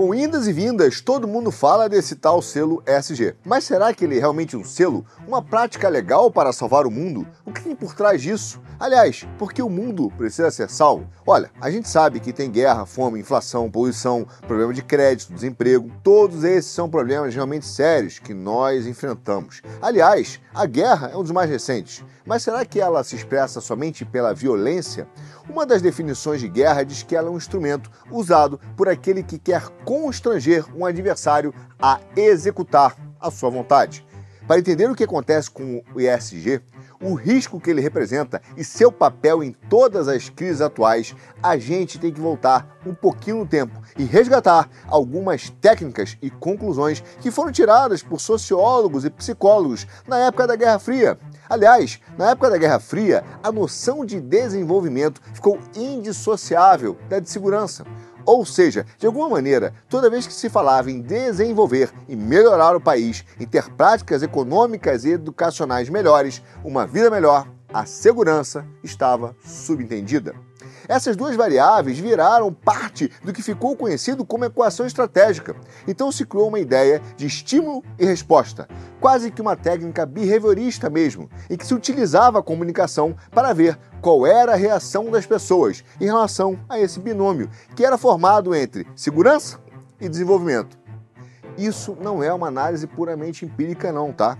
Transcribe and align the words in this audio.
Com 0.00 0.14
indas 0.14 0.48
e 0.48 0.52
vindas, 0.54 1.02
todo 1.02 1.28
mundo 1.28 1.50
fala 1.50 1.86
desse 1.86 2.16
tal 2.16 2.40
selo 2.40 2.82
SG. 2.86 3.36
Mas 3.44 3.64
será 3.64 3.92
que 3.92 4.06
ele 4.06 4.16
é 4.16 4.18
realmente 4.18 4.56
um 4.56 4.64
selo? 4.64 5.04
Uma 5.28 5.42
prática 5.42 5.90
legal 5.90 6.30
para 6.30 6.54
salvar 6.54 6.86
o 6.86 6.90
mundo? 6.90 7.28
O 7.44 7.52
que 7.52 7.60
tem 7.60 7.76
por 7.76 7.94
trás 7.94 8.22
disso? 8.22 8.62
Aliás, 8.78 9.28
por 9.38 9.52
que 9.52 9.60
o 9.60 9.68
mundo 9.68 10.10
precisa 10.16 10.50
ser 10.50 10.70
salvo? 10.70 11.06
Olha, 11.26 11.50
a 11.60 11.70
gente 11.70 11.86
sabe 11.86 12.18
que 12.18 12.32
tem 12.32 12.50
guerra, 12.50 12.86
fome, 12.86 13.20
inflação, 13.20 13.70
poluição, 13.70 14.26
problema 14.48 14.72
de 14.72 14.80
crédito, 14.80 15.34
desemprego. 15.34 15.92
Todos 16.02 16.44
esses 16.44 16.70
são 16.70 16.88
problemas 16.88 17.34
realmente 17.34 17.66
sérios 17.66 18.18
que 18.18 18.32
nós 18.32 18.86
enfrentamos. 18.86 19.60
Aliás, 19.82 20.40
a 20.54 20.64
guerra 20.64 21.10
é 21.12 21.16
um 21.18 21.22
dos 21.22 21.30
mais 21.30 21.50
recentes. 21.50 22.02
Mas 22.24 22.42
será 22.42 22.64
que 22.64 22.80
ela 22.80 23.02
se 23.02 23.16
expressa 23.16 23.60
somente 23.60 24.04
pela 24.04 24.32
violência? 24.32 25.08
Uma 25.48 25.66
das 25.66 25.82
definições 25.82 26.40
de 26.40 26.48
guerra 26.48 26.84
diz 26.84 27.02
que 27.02 27.16
ela 27.16 27.28
é 27.28 27.30
um 27.30 27.36
instrumento 27.36 27.90
usado 28.10 28.60
por 28.76 28.88
aquele 28.88 29.22
que 29.22 29.38
quer 29.38 29.68
constranger 29.90 30.64
um 30.76 30.86
adversário 30.86 31.52
a 31.82 31.98
executar 32.14 32.96
a 33.18 33.28
sua 33.28 33.50
vontade. 33.50 34.06
Para 34.46 34.60
entender 34.60 34.88
o 34.88 34.94
que 34.94 35.02
acontece 35.02 35.50
com 35.50 35.82
o 35.92 36.00
ESG, 36.00 36.60
o 37.02 37.14
risco 37.14 37.60
que 37.60 37.70
ele 37.70 37.80
representa 37.80 38.40
e 38.56 38.62
seu 38.62 38.92
papel 38.92 39.42
em 39.42 39.50
todas 39.68 40.06
as 40.06 40.28
crises 40.28 40.60
atuais, 40.60 41.12
a 41.42 41.56
gente 41.56 41.98
tem 41.98 42.12
que 42.12 42.20
voltar 42.20 42.78
um 42.86 42.94
pouquinho 42.94 43.38
no 43.38 43.46
tempo 43.46 43.82
e 43.98 44.04
resgatar 44.04 44.70
algumas 44.86 45.50
técnicas 45.60 46.16
e 46.22 46.30
conclusões 46.30 47.02
que 47.20 47.32
foram 47.32 47.50
tiradas 47.50 48.00
por 48.00 48.20
sociólogos 48.20 49.04
e 49.04 49.10
psicólogos 49.10 49.88
na 50.06 50.18
época 50.18 50.46
da 50.46 50.54
Guerra 50.54 50.78
Fria. 50.78 51.18
Aliás, 51.48 51.98
na 52.16 52.30
época 52.30 52.50
da 52.50 52.58
Guerra 52.58 52.78
Fria, 52.78 53.24
a 53.42 53.50
noção 53.50 54.04
de 54.04 54.20
desenvolvimento 54.20 55.20
ficou 55.34 55.58
indissociável 55.74 56.96
da 57.08 57.18
de 57.18 57.28
segurança. 57.28 57.84
Ou 58.24 58.44
seja, 58.44 58.86
de 58.98 59.06
alguma 59.06 59.28
maneira, 59.28 59.72
toda 59.88 60.10
vez 60.10 60.26
que 60.26 60.32
se 60.32 60.48
falava 60.48 60.90
em 60.90 61.00
desenvolver 61.00 61.90
e 62.08 62.16
melhorar 62.16 62.76
o 62.76 62.80
país, 62.80 63.24
em 63.38 63.46
ter 63.46 63.68
práticas 63.70 64.22
econômicas 64.22 65.04
e 65.04 65.10
educacionais 65.10 65.88
melhores, 65.88 66.42
uma 66.64 66.86
vida 66.86 67.10
melhor, 67.10 67.46
a 67.72 67.84
segurança 67.84 68.66
estava 68.82 69.34
subentendida. 69.44 70.34
Essas 70.90 71.14
duas 71.14 71.36
variáveis 71.36 72.00
viraram 72.00 72.52
parte 72.52 73.12
do 73.22 73.32
que 73.32 73.44
ficou 73.44 73.76
conhecido 73.76 74.24
como 74.24 74.44
equação 74.44 74.84
estratégica. 74.84 75.54
Então 75.86 76.10
se 76.10 76.26
criou 76.26 76.48
uma 76.48 76.58
ideia 76.58 77.00
de 77.16 77.26
estímulo 77.26 77.84
e 77.96 78.04
resposta, 78.04 78.68
quase 79.00 79.30
que 79.30 79.40
uma 79.40 79.54
técnica 79.54 80.04
behaviorista 80.04 80.90
mesmo, 80.90 81.30
em 81.48 81.56
que 81.56 81.64
se 81.64 81.74
utilizava 81.74 82.40
a 82.40 82.42
comunicação 82.42 83.14
para 83.30 83.52
ver 83.52 83.78
qual 84.00 84.26
era 84.26 84.54
a 84.54 84.56
reação 84.56 85.12
das 85.12 85.24
pessoas 85.24 85.84
em 86.00 86.06
relação 86.06 86.58
a 86.68 86.76
esse 86.80 86.98
binômio, 86.98 87.48
que 87.76 87.84
era 87.84 87.96
formado 87.96 88.52
entre 88.52 88.84
segurança 88.96 89.60
e 90.00 90.08
desenvolvimento. 90.08 90.76
Isso 91.56 91.96
não 92.00 92.20
é 92.20 92.34
uma 92.34 92.48
análise 92.48 92.88
puramente 92.88 93.44
empírica, 93.44 93.92
não, 93.92 94.12
tá? 94.12 94.36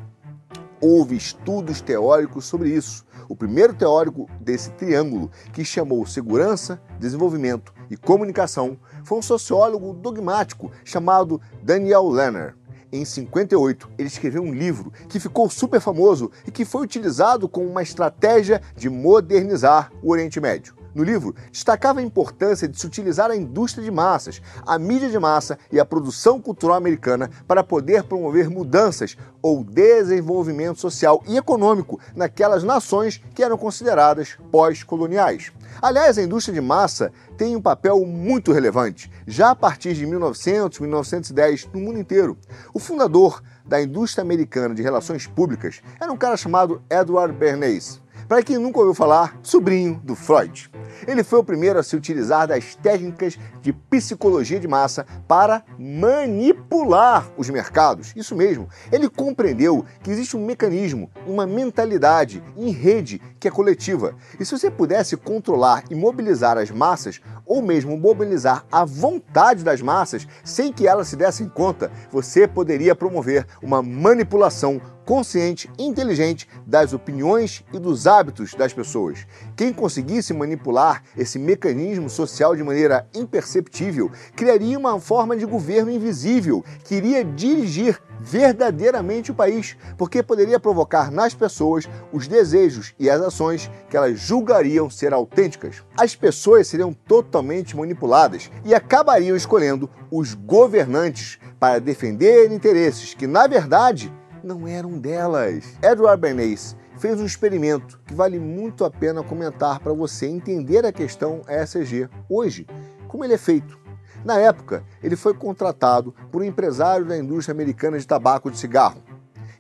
Houve 0.81 1.15
estudos 1.15 1.81
teóricos 1.81 2.45
sobre 2.47 2.71
isso. 2.71 3.05
O 3.31 3.36
primeiro 3.36 3.73
teórico 3.73 4.28
desse 4.41 4.73
triângulo, 4.73 5.31
que 5.53 5.64
chamou 5.64 6.05
segurança, 6.05 6.83
desenvolvimento 6.98 7.72
e 7.89 7.97
comunicação, 7.97 8.77
foi 9.05 9.19
um 9.19 9.22
sociólogo 9.22 9.92
dogmático 9.95 10.72
chamado 10.84 11.41
Daniel 11.62 12.09
Lerner. 12.09 12.56
Em 12.91 13.05
58, 13.05 13.89
ele 13.97 14.09
escreveu 14.09 14.42
um 14.42 14.53
livro 14.53 14.92
que 15.09 15.20
ficou 15.20 15.48
super 15.48 15.81
famoso 15.81 16.28
e 16.45 16.50
que 16.50 16.64
foi 16.64 16.83
utilizado 16.83 17.48
como 17.48 17.69
uma 17.69 17.84
estratégia 17.84 18.61
de 18.75 18.91
modernizar 18.91 19.92
o 20.03 20.11
Oriente 20.11 20.41
Médio. 20.41 20.80
No 20.95 21.05
livro, 21.05 21.35
destacava 21.53 22.01
a 22.01 22.03
importância 22.03 22.67
de 22.67 22.79
se 22.79 22.87
utilizar 22.87 23.31
a 23.31 23.37
indústria 23.37 23.85
de 23.85 23.91
massas, 23.91 24.43
a 24.67 24.79
mídia 24.79 25.09
de 25.09 25.19
massa 25.19 25.59
e 25.71 25.79
a 25.79 25.85
produção 25.85 26.41
cultural 26.41 26.77
americana 26.77 27.31
para 27.47 27.63
poder 27.63 28.03
promover 28.05 28.51
mudanças 28.51 29.17
ou 29.41 29.63
desenvolvimento 29.63 30.81
social 30.81 31.23
e 31.29 31.37
econômico 31.37 32.01
naquelas 32.15 32.65
nações 32.65 33.23
que 33.35 33.43
eram 33.43 33.56
consideradas 33.56 34.37
pós-coloniais. 34.50 35.53
Aliás, 35.81 36.19
a 36.19 36.23
indústria 36.23 36.55
de 36.55 36.61
massa 36.61 37.12
tem 37.39 37.56
um 37.56 37.62
papel 37.62 38.05
muito 38.05 38.53
relevante, 38.53 39.11
já 39.27 39.50
a 39.50 39.55
partir 39.55 39.95
de 39.95 40.05
1900, 40.05 40.81
1910, 40.81 41.69
no 41.73 41.81
mundo 41.81 41.99
inteiro. 41.99 42.37
O 42.75 42.79
fundador 42.79 43.43
da 43.65 43.81
indústria 43.81 44.23
americana 44.23 44.75
de 44.75 44.83
relações 44.83 45.27
públicas 45.27 45.81
era 46.00 46.12
um 46.12 46.17
cara 46.17 46.37
chamado 46.37 46.83
Edward 46.91 47.33
Bernays. 47.33 48.00
Para 48.31 48.45
quem 48.45 48.59
nunca 48.59 48.79
ouviu 48.79 48.95
falar, 48.95 49.37
sobrinho 49.43 50.01
do 50.05 50.15
Freud. 50.15 50.71
Ele 51.05 51.25
foi 51.25 51.41
o 51.41 51.45
primeiro 51.45 51.81
a 51.81 51.83
se 51.83 51.97
utilizar 51.97 52.47
das 52.47 52.77
técnicas 52.77 53.37
de 53.61 53.73
psicologia 53.73 54.61
de 54.61 54.69
massa 54.69 55.05
para 55.27 55.65
manipular 55.77 57.27
os 57.37 57.51
mercados. 57.51 58.13
Isso 58.15 58.37
mesmo, 58.37 58.69
ele 58.93 59.09
compreendeu 59.09 59.85
que 60.01 60.13
existe 60.13 60.37
um 60.37 60.47
mecanismo, 60.47 61.11
uma 61.27 61.45
mentalidade 61.45 62.41
em 62.57 62.71
rede 62.71 63.21
que 63.41 63.49
é 63.49 63.51
coletiva. 63.51 64.15
E 64.39 64.45
se 64.45 64.57
você 64.57 64.71
pudesse 64.71 65.17
controlar 65.17 65.83
e 65.91 65.97
mobilizar 65.97 66.57
as 66.57 66.71
massas, 66.71 67.21
ou 67.45 67.61
mesmo 67.61 67.97
mobilizar 67.97 68.65
a 68.71 68.85
vontade 68.85 69.65
das 69.65 69.83
massas 69.83 70.29
sem 70.45 70.73
que 70.73 70.87
elas 70.87 71.09
se 71.09 71.17
dessem 71.17 71.49
conta, 71.49 71.91
você 72.12 72.47
poderia 72.47 72.95
promover 72.95 73.45
uma 73.61 73.83
manipulação 73.83 74.81
consciente 75.10 75.69
e 75.76 75.82
inteligente 75.82 76.48
das 76.65 76.93
opiniões 76.93 77.65
e 77.72 77.81
dos 77.81 78.06
hábitos 78.06 78.54
das 78.54 78.72
pessoas. 78.72 79.26
Quem 79.56 79.72
conseguisse 79.72 80.32
manipular 80.32 81.03
esse 81.19 81.37
mecanismo 81.37 82.09
social 82.09 82.54
de 82.54 82.62
maneira 82.62 83.09
imperceptível 83.12 84.09
criaria 84.37 84.78
uma 84.78 85.00
forma 85.00 85.37
de 85.37 85.44
governo 85.44 85.91
invisível 85.91 86.65
que 86.84 86.94
iria 86.94 87.25
dirigir 87.25 88.00
verdadeiramente 88.20 89.32
o 89.32 89.34
país, 89.34 89.76
porque 89.99 90.22
poderia 90.22 90.60
provocar 90.60 91.10
nas 91.10 91.34
pessoas 91.34 91.88
os 92.12 92.28
desejos 92.28 92.94
e 92.97 93.10
as 93.10 93.20
ações 93.20 93.69
que 93.88 93.97
elas 93.97 94.20
julgariam 94.20 94.88
ser 94.88 95.12
autênticas. 95.12 95.82
As 95.97 96.15
pessoas 96.15 96.69
seriam 96.69 96.93
totalmente 96.93 97.76
manipuladas 97.76 98.49
e 98.65 98.72
acabariam 98.72 99.37
escolhendo 99.37 99.91
os 100.09 100.34
governantes 100.34 101.41
para 101.59 101.81
defender 101.81 102.53
interesses 102.53 103.12
que, 103.12 103.26
na 103.26 103.49
verdade, 103.49 104.12
não 104.43 104.67
eram 104.67 104.99
delas. 104.99 105.65
Edward 105.83 106.21
Bernays 106.21 106.77
fez 106.99 107.21
um 107.21 107.25
experimento 107.25 108.01
que 108.06 108.15
vale 108.15 108.39
muito 108.39 108.84
a 108.84 108.91
pena 108.91 109.23
comentar 109.23 109.81
para 109.81 109.93
você 109.93 110.27
entender 110.27 110.84
a 110.84 110.93
questão 110.93 111.43
ESG 111.49 112.09
hoje, 112.28 112.67
como 113.09 113.25
ele 113.25 113.34
é 113.34 113.39
feito. 113.39 113.79
Na 114.25 114.39
época, 114.39 114.84
ele 115.03 115.17
foi 115.17 115.33
contratado 115.33 116.15
por 116.31 116.43
um 116.43 116.45
empresário 116.45 117.06
da 117.06 117.17
indústria 117.17 117.55
americana 117.55 117.99
de 117.99 118.06
tabaco 118.06 118.50
de 118.50 118.59
cigarro. 118.59 119.03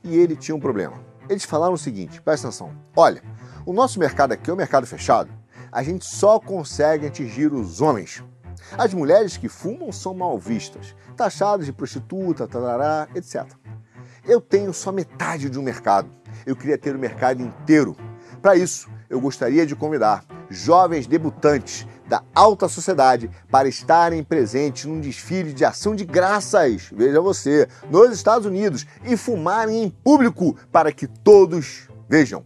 E 0.04 0.16
ele 0.16 0.36
tinha 0.36 0.54
um 0.54 0.60
problema. 0.60 0.96
Eles 1.28 1.44
falaram 1.44 1.74
o 1.74 1.78
seguinte: 1.78 2.20
presta 2.20 2.48
atenção. 2.48 2.72
Olha, 2.94 3.22
o 3.64 3.72
nosso 3.72 3.98
mercado 3.98 4.32
aqui 4.32 4.50
é 4.50 4.52
um 4.52 4.56
mercado 4.56 4.86
fechado. 4.86 5.30
A 5.72 5.82
gente 5.82 6.04
só 6.04 6.38
consegue 6.38 7.06
atingir 7.06 7.52
os 7.52 7.80
homens. 7.80 8.22
As 8.76 8.92
mulheres 8.92 9.36
que 9.36 9.48
fumam 9.48 9.90
são 9.90 10.14
mal 10.14 10.38
vistas, 10.38 10.94
taxadas 11.16 11.66
de 11.66 11.72
prostituta, 11.72 12.46
tarará, 12.46 13.08
etc. 13.14 13.46
Eu 14.30 14.40
tenho 14.40 14.72
só 14.72 14.92
metade 14.92 15.50
de 15.50 15.58
um 15.58 15.62
mercado. 15.62 16.08
Eu 16.46 16.54
queria 16.54 16.78
ter 16.78 16.94
o 16.94 16.98
mercado 17.00 17.42
inteiro. 17.42 17.96
Para 18.40 18.54
isso, 18.54 18.88
eu 19.08 19.20
gostaria 19.20 19.66
de 19.66 19.74
convidar 19.74 20.24
jovens 20.48 21.04
debutantes 21.08 21.84
da 22.08 22.22
alta 22.32 22.68
sociedade 22.68 23.28
para 23.50 23.68
estarem 23.68 24.22
presentes 24.22 24.84
num 24.84 25.00
desfile 25.00 25.52
de 25.52 25.64
ação 25.64 25.96
de 25.96 26.04
graças, 26.04 26.90
veja 26.92 27.20
você, 27.20 27.66
nos 27.90 28.12
Estados 28.12 28.46
Unidos 28.46 28.86
e 29.04 29.16
fumarem 29.16 29.82
em 29.82 29.90
público 29.90 30.56
para 30.70 30.92
que 30.92 31.08
todos 31.08 31.88
vejam. 32.08 32.44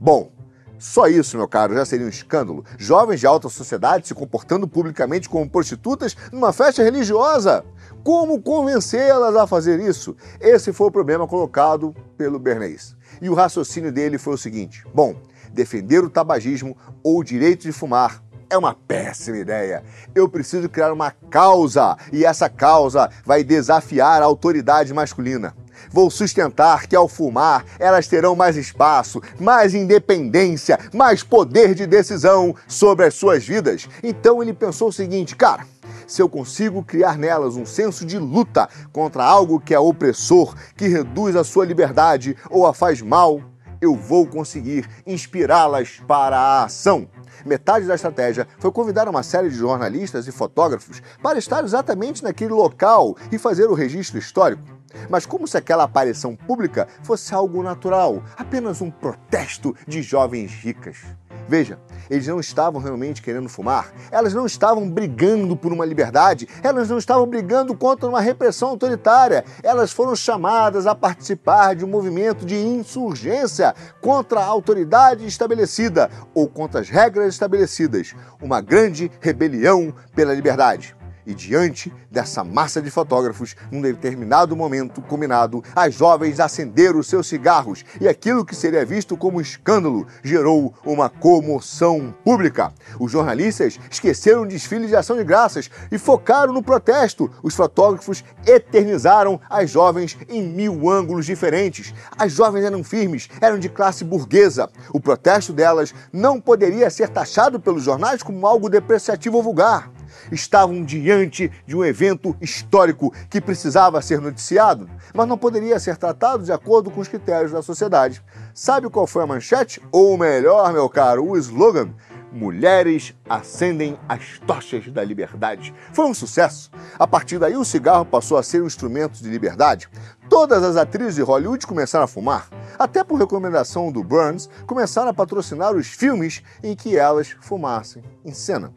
Bom, 0.00 0.30
só 0.78 1.06
isso, 1.06 1.36
meu 1.36 1.48
caro, 1.48 1.74
já 1.74 1.84
seria 1.84 2.06
um 2.06 2.10
escândalo. 2.10 2.64
Jovens 2.76 3.20
de 3.20 3.26
alta 3.26 3.48
sociedade 3.48 4.06
se 4.06 4.14
comportando 4.14 4.66
publicamente 4.66 5.28
como 5.28 5.48
prostitutas 5.48 6.16
numa 6.32 6.52
festa 6.52 6.82
religiosa. 6.82 7.64
Como 8.02 8.42
convencê-las 8.42 9.34
a 9.34 9.46
fazer 9.46 9.80
isso? 9.80 10.16
Esse 10.40 10.72
foi 10.72 10.88
o 10.88 10.92
problema 10.92 11.26
colocado 11.26 11.94
pelo 12.18 12.38
Bernays. 12.38 12.94
E 13.22 13.30
o 13.30 13.34
raciocínio 13.34 13.92
dele 13.92 14.18
foi 14.18 14.34
o 14.34 14.38
seguinte: 14.38 14.84
bom, 14.92 15.14
defender 15.52 16.04
o 16.04 16.10
tabagismo 16.10 16.76
ou 17.02 17.20
o 17.20 17.24
direito 17.24 17.62
de 17.62 17.72
fumar 17.72 18.22
é 18.50 18.58
uma 18.58 18.74
péssima 18.74 19.38
ideia. 19.38 19.82
Eu 20.14 20.28
preciso 20.28 20.68
criar 20.68 20.92
uma 20.92 21.12
causa 21.30 21.96
e 22.12 22.24
essa 22.24 22.48
causa 22.48 23.10
vai 23.24 23.42
desafiar 23.42 24.22
a 24.22 24.26
autoridade 24.26 24.92
masculina. 24.92 25.54
Vou 25.94 26.10
sustentar 26.10 26.88
que 26.88 26.96
ao 26.96 27.06
fumar 27.06 27.64
elas 27.78 28.08
terão 28.08 28.34
mais 28.34 28.56
espaço, 28.56 29.22
mais 29.38 29.76
independência, 29.76 30.76
mais 30.92 31.22
poder 31.22 31.72
de 31.72 31.86
decisão 31.86 32.52
sobre 32.66 33.06
as 33.06 33.14
suas 33.14 33.46
vidas. 33.46 33.88
Então 34.02 34.42
ele 34.42 34.52
pensou 34.52 34.88
o 34.88 34.92
seguinte, 34.92 35.36
cara 35.36 35.64
se 36.04 36.20
eu 36.20 36.28
consigo 36.28 36.82
criar 36.82 37.16
nelas 37.16 37.54
um 37.54 37.64
senso 37.64 38.04
de 38.04 38.18
luta 38.18 38.68
contra 38.92 39.24
algo 39.24 39.60
que 39.60 39.72
é 39.72 39.78
opressor, 39.78 40.54
que 40.76 40.88
reduz 40.88 41.36
a 41.36 41.44
sua 41.44 41.64
liberdade 41.64 42.36
ou 42.50 42.66
a 42.66 42.74
faz 42.74 43.00
mal, 43.00 43.40
eu 43.80 43.94
vou 43.94 44.26
conseguir 44.26 44.86
inspirá-las 45.06 46.02
para 46.08 46.36
a 46.36 46.64
ação. 46.64 47.08
Metade 47.46 47.86
da 47.86 47.94
estratégia 47.94 48.48
foi 48.58 48.72
convidar 48.72 49.08
uma 49.08 49.22
série 49.22 49.48
de 49.48 49.56
jornalistas 49.56 50.26
e 50.26 50.32
fotógrafos 50.32 51.00
para 51.22 51.38
estar 51.38 51.62
exatamente 51.64 52.22
naquele 52.22 52.52
local 52.52 53.16
e 53.30 53.38
fazer 53.38 53.66
o 53.66 53.74
registro 53.74 54.18
histórico. 54.18 54.62
Mas 55.08 55.26
como 55.26 55.46
se 55.46 55.56
aquela 55.56 55.84
aparição 55.84 56.36
pública 56.36 56.88
fosse 57.02 57.34
algo 57.34 57.62
natural, 57.62 58.22
apenas 58.36 58.80
um 58.80 58.90
protesto 58.90 59.74
de 59.86 60.02
jovens 60.02 60.52
ricas. 60.52 60.98
Veja, 61.46 61.78
eles 62.08 62.26
não 62.26 62.40
estavam 62.40 62.80
realmente 62.80 63.20
querendo 63.20 63.48
fumar, 63.48 63.92
elas 64.10 64.32
não 64.32 64.46
estavam 64.46 64.88
brigando 64.88 65.54
por 65.54 65.72
uma 65.72 65.84
liberdade, 65.84 66.48
elas 66.62 66.88
não 66.88 66.96
estavam 66.96 67.26
brigando 67.26 67.76
contra 67.76 68.08
uma 68.08 68.20
repressão 68.20 68.70
autoritária, 68.70 69.44
elas 69.62 69.92
foram 69.92 70.16
chamadas 70.16 70.86
a 70.86 70.94
participar 70.94 71.74
de 71.74 71.84
um 71.84 71.88
movimento 71.88 72.46
de 72.46 72.56
insurgência 72.56 73.74
contra 74.00 74.40
a 74.40 74.46
autoridade 74.46 75.26
estabelecida 75.26 76.10
ou 76.32 76.48
contra 76.48 76.80
as 76.80 76.88
regras 76.88 77.34
estabelecidas, 77.34 78.14
uma 78.40 78.60
grande 78.60 79.10
rebelião 79.20 79.94
pela 80.14 80.34
liberdade. 80.34 80.96
E 81.26 81.34
diante 81.34 81.92
dessa 82.10 82.44
massa 82.44 82.82
de 82.82 82.90
fotógrafos, 82.90 83.56
num 83.70 83.80
determinado 83.80 84.54
momento 84.54 85.00
combinado, 85.00 85.64
as 85.74 85.94
jovens 85.94 86.38
acenderam 86.38 87.02
seus 87.02 87.26
cigarros 87.26 87.84
e 88.00 88.06
aquilo 88.06 88.44
que 88.44 88.54
seria 88.54 88.84
visto 88.84 89.16
como 89.16 89.40
escândalo 89.40 90.06
gerou 90.22 90.74
uma 90.84 91.08
comoção 91.08 92.14
pública. 92.22 92.72
Os 93.00 93.10
jornalistas 93.10 93.78
esqueceram 93.90 94.42
o 94.42 94.46
desfile 94.46 94.86
de 94.86 94.96
ação 94.96 95.16
de 95.16 95.24
graças 95.24 95.70
e 95.90 95.96
focaram 95.96 96.52
no 96.52 96.62
protesto. 96.62 97.30
Os 97.42 97.54
fotógrafos 97.54 98.22
eternizaram 98.46 99.40
as 99.48 99.70
jovens 99.70 100.18
em 100.28 100.42
mil 100.42 100.90
ângulos 100.90 101.24
diferentes. 101.24 101.94
As 102.18 102.32
jovens 102.32 102.64
eram 102.64 102.84
firmes, 102.84 103.28
eram 103.40 103.58
de 103.58 103.70
classe 103.70 104.04
burguesa. 104.04 104.68
O 104.92 105.00
protesto 105.00 105.52
delas 105.52 105.94
não 106.12 106.38
poderia 106.38 106.90
ser 106.90 107.08
taxado 107.08 107.58
pelos 107.58 107.82
jornais 107.82 108.22
como 108.22 108.46
algo 108.46 108.68
depreciativo 108.68 109.38
ou 109.38 109.42
vulgar 109.42 109.90
estavam 110.32 110.84
diante 110.84 111.50
de 111.66 111.76
um 111.76 111.84
evento 111.84 112.36
histórico 112.40 113.12
que 113.28 113.40
precisava 113.40 114.02
ser 114.02 114.20
noticiado, 114.20 114.88
mas 115.14 115.28
não 115.28 115.38
poderia 115.38 115.78
ser 115.78 115.96
tratado 115.96 116.44
de 116.44 116.52
acordo 116.52 116.90
com 116.90 117.00
os 117.00 117.08
critérios 117.08 117.52
da 117.52 117.62
sociedade. 117.62 118.22
Sabe 118.52 118.88
qual 118.88 119.06
foi 119.06 119.22
a 119.22 119.26
manchete? 119.26 119.80
Ou 119.90 120.16
melhor, 120.16 120.72
meu 120.72 120.88
caro, 120.88 121.28
o 121.28 121.36
slogan? 121.36 121.94
Mulheres 122.34 123.14
acendem 123.28 123.96
as 124.08 124.40
tochas 124.44 124.88
da 124.88 125.04
liberdade. 125.04 125.72
Foi 125.92 126.04
um 126.04 126.12
sucesso. 126.12 126.68
A 126.98 127.06
partir 127.06 127.38
daí, 127.38 127.56
o 127.56 127.64
cigarro 127.64 128.04
passou 128.04 128.36
a 128.36 128.42
ser 128.42 128.60
um 128.60 128.66
instrumento 128.66 129.22
de 129.22 129.30
liberdade. 129.30 129.88
Todas 130.28 130.64
as 130.64 130.76
atrizes 130.76 131.14
de 131.14 131.22
Hollywood 131.22 131.64
começaram 131.64 132.04
a 132.04 132.08
fumar. 132.08 132.48
Até 132.76 133.04
por 133.04 133.20
recomendação 133.20 133.92
do 133.92 134.02
Burns, 134.02 134.50
começaram 134.66 135.10
a 135.10 135.14
patrocinar 135.14 135.76
os 135.76 135.86
filmes 135.86 136.42
em 136.60 136.74
que 136.74 136.96
elas 136.96 137.36
fumassem 137.40 138.02
em 138.24 138.32
cena. 138.32 138.72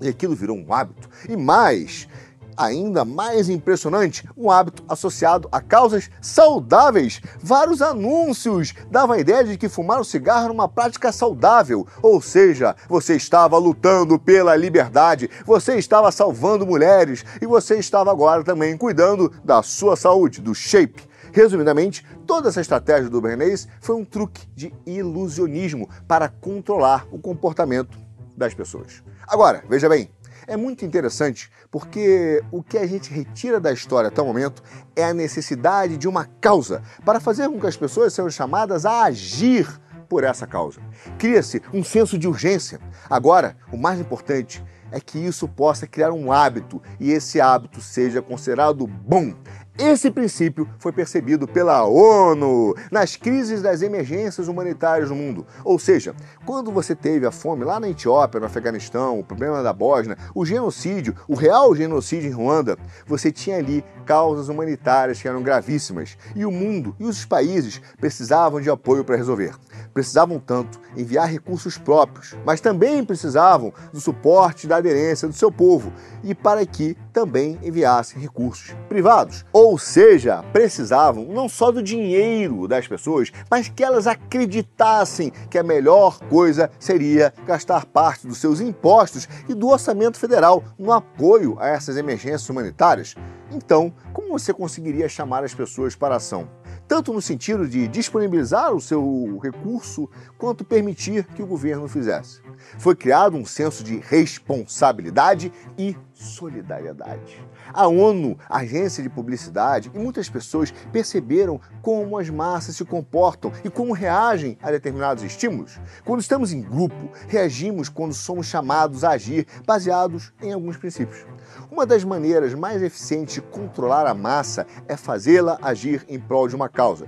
E 0.00 0.08
aquilo 0.08 0.34
virou 0.34 0.56
um 0.56 0.72
hábito. 0.72 1.08
E 1.28 1.36
mais, 1.36 2.08
ainda 2.56 3.04
mais 3.04 3.48
impressionante, 3.48 4.28
um 4.36 4.50
hábito 4.50 4.82
associado 4.88 5.48
a 5.52 5.60
causas 5.60 6.10
saudáveis. 6.20 7.20
Vários 7.40 7.82
anúncios 7.82 8.74
davam 8.90 9.16
a 9.16 9.20
ideia 9.20 9.44
de 9.44 9.58
que 9.58 9.68
fumar 9.68 10.00
o 10.00 10.04
cigarro 10.04 10.44
era 10.44 10.52
uma 10.52 10.68
prática 10.68 11.12
saudável, 11.12 11.86
ou 12.02 12.20
seja, 12.20 12.74
você 12.88 13.16
estava 13.16 13.58
lutando 13.58 14.18
pela 14.18 14.56
liberdade, 14.56 15.28
você 15.44 15.76
estava 15.76 16.10
salvando 16.10 16.66
mulheres 16.66 17.24
e 17.40 17.46
você 17.46 17.76
estava 17.76 18.10
agora 18.10 18.42
também 18.42 18.76
cuidando 18.76 19.32
da 19.44 19.62
sua 19.62 19.96
saúde, 19.96 20.40
do 20.40 20.54
shape. 20.54 21.02
Resumidamente, 21.32 22.02
toda 22.26 22.48
essa 22.48 22.62
estratégia 22.62 23.10
do 23.10 23.20
Bernays 23.20 23.68
foi 23.80 23.94
um 23.94 24.04
truque 24.06 24.46
de 24.54 24.72
ilusionismo 24.86 25.86
para 26.08 26.30
controlar 26.30 27.06
o 27.10 27.18
comportamento 27.18 28.05
das 28.36 28.54
pessoas. 28.54 29.02
Agora, 29.26 29.64
veja 29.68 29.88
bem, 29.88 30.10
é 30.46 30.56
muito 30.56 30.84
interessante 30.84 31.50
porque 31.70 32.42
o 32.52 32.62
que 32.62 32.78
a 32.78 32.86
gente 32.86 33.10
retira 33.10 33.58
da 33.58 33.72
história 33.72 34.08
até 34.08 34.22
o 34.22 34.26
momento 34.26 34.62
é 34.94 35.04
a 35.04 35.14
necessidade 35.14 35.96
de 35.96 36.06
uma 36.06 36.26
causa 36.40 36.82
para 37.04 37.20
fazer 37.20 37.48
com 37.48 37.60
que 37.60 37.66
as 37.66 37.76
pessoas 37.76 38.12
sejam 38.12 38.30
chamadas 38.30 38.86
a 38.86 39.04
agir 39.04 39.68
por 40.08 40.22
essa 40.22 40.46
causa. 40.46 40.80
Cria-se 41.18 41.60
um 41.72 41.82
senso 41.82 42.16
de 42.16 42.28
urgência. 42.28 42.80
Agora, 43.10 43.56
o 43.72 43.76
mais 43.76 43.98
importante 43.98 44.64
é 44.92 45.00
que 45.00 45.18
isso 45.18 45.48
possa 45.48 45.86
criar 45.86 46.12
um 46.12 46.30
hábito 46.30 46.80
e 47.00 47.10
esse 47.10 47.40
hábito 47.40 47.80
seja 47.80 48.22
considerado 48.22 48.86
bom. 48.86 49.34
Esse 49.78 50.10
princípio 50.10 50.66
foi 50.78 50.90
percebido 50.90 51.46
pela 51.46 51.84
ONU 51.84 52.74
nas 52.90 53.14
crises 53.14 53.60
das 53.60 53.82
emergências 53.82 54.48
humanitárias 54.48 55.10
no 55.10 55.16
mundo. 55.16 55.46
Ou 55.62 55.78
seja, 55.78 56.14
quando 56.46 56.72
você 56.72 56.94
teve 56.94 57.26
a 57.26 57.30
fome 57.30 57.62
lá 57.62 57.78
na 57.78 57.90
Etiópia, 57.90 58.40
no 58.40 58.46
Afeganistão, 58.46 59.20
o 59.20 59.24
problema 59.24 59.62
da 59.62 59.74
Bósnia, 59.74 60.16
o 60.34 60.46
genocídio, 60.46 61.14
o 61.28 61.34
real 61.34 61.74
genocídio 61.76 62.30
em 62.30 62.32
Ruanda, 62.32 62.78
você 63.06 63.30
tinha 63.30 63.58
ali 63.58 63.84
causas 64.06 64.48
humanitárias 64.48 65.20
que 65.20 65.28
eram 65.28 65.42
gravíssimas 65.42 66.16
e 66.34 66.46
o 66.46 66.50
mundo 66.50 66.96
e 66.98 67.04
os 67.04 67.26
países 67.26 67.82
precisavam 68.00 68.62
de 68.62 68.70
apoio 68.70 69.04
para 69.04 69.16
resolver. 69.16 69.54
Precisavam 69.92 70.38
tanto 70.38 70.80
enviar 70.96 71.28
recursos 71.28 71.76
próprios, 71.76 72.34
mas 72.46 72.62
também 72.62 73.04
precisavam 73.04 73.74
do 73.92 74.00
suporte 74.00 74.66
da 74.66 74.76
aderência 74.76 75.28
do 75.28 75.34
seu 75.34 75.52
povo 75.52 75.92
e 76.24 76.34
para 76.34 76.64
que 76.64 76.96
também 77.16 77.58
enviassem 77.62 78.20
recursos 78.20 78.76
privados. 78.90 79.42
Ou 79.50 79.78
seja, 79.78 80.42
precisavam 80.52 81.24
não 81.24 81.48
só 81.48 81.72
do 81.72 81.82
dinheiro 81.82 82.68
das 82.68 82.86
pessoas, 82.86 83.32
mas 83.50 83.70
que 83.70 83.82
elas 83.82 84.06
acreditassem 84.06 85.32
que 85.48 85.56
a 85.56 85.62
melhor 85.62 86.18
coisa 86.28 86.70
seria 86.78 87.32
gastar 87.46 87.86
parte 87.86 88.26
dos 88.26 88.36
seus 88.36 88.60
impostos 88.60 89.26
e 89.48 89.54
do 89.54 89.68
orçamento 89.68 90.18
federal 90.18 90.62
no 90.78 90.92
apoio 90.92 91.56
a 91.58 91.68
essas 91.68 91.96
emergências 91.96 92.46
humanitárias. 92.50 93.14
Então, 93.50 93.90
como 94.12 94.38
você 94.38 94.52
conseguiria 94.52 95.08
chamar 95.08 95.42
as 95.42 95.54
pessoas 95.54 95.96
para 95.96 96.12
a 96.12 96.16
ação? 96.18 96.46
Tanto 96.88 97.12
no 97.12 97.20
sentido 97.20 97.68
de 97.68 97.88
disponibilizar 97.88 98.72
o 98.72 98.80
seu 98.80 99.38
recurso, 99.42 100.08
quanto 100.38 100.64
permitir 100.64 101.24
que 101.34 101.42
o 101.42 101.46
governo 101.46 101.88
fizesse. 101.88 102.40
Foi 102.78 102.94
criado 102.94 103.36
um 103.36 103.44
senso 103.44 103.82
de 103.82 103.98
responsabilidade 103.98 105.52
e 105.76 105.96
solidariedade. 106.14 107.42
A 107.72 107.86
ONU, 107.86 108.38
a 108.48 108.58
agência 108.58 109.02
de 109.02 109.08
publicidade 109.08 109.90
e 109.94 109.98
muitas 109.98 110.28
pessoas 110.28 110.72
perceberam 110.92 111.60
como 111.82 112.18
as 112.18 112.30
massas 112.30 112.76
se 112.76 112.84
comportam 112.84 113.52
e 113.64 113.70
como 113.70 113.92
reagem 113.92 114.58
a 114.62 114.70
determinados 114.70 115.22
estímulos. 115.22 115.78
Quando 116.04 116.20
estamos 116.20 116.52
em 116.52 116.62
grupo, 116.62 117.10
reagimos 117.28 117.88
quando 117.88 118.14
somos 118.14 118.46
chamados 118.46 119.04
a 119.04 119.10
agir 119.10 119.46
baseados 119.66 120.32
em 120.42 120.52
alguns 120.52 120.76
princípios. 120.76 121.24
Uma 121.70 121.86
das 121.86 122.04
maneiras 122.04 122.54
mais 122.54 122.82
eficientes 122.82 123.34
de 123.34 123.40
controlar 123.40 124.06
a 124.06 124.14
massa 124.14 124.66
é 124.88 124.96
fazê-la 124.96 125.58
agir 125.62 126.04
em 126.08 126.18
prol 126.18 126.48
de 126.48 126.56
uma 126.56 126.68
causa, 126.68 127.06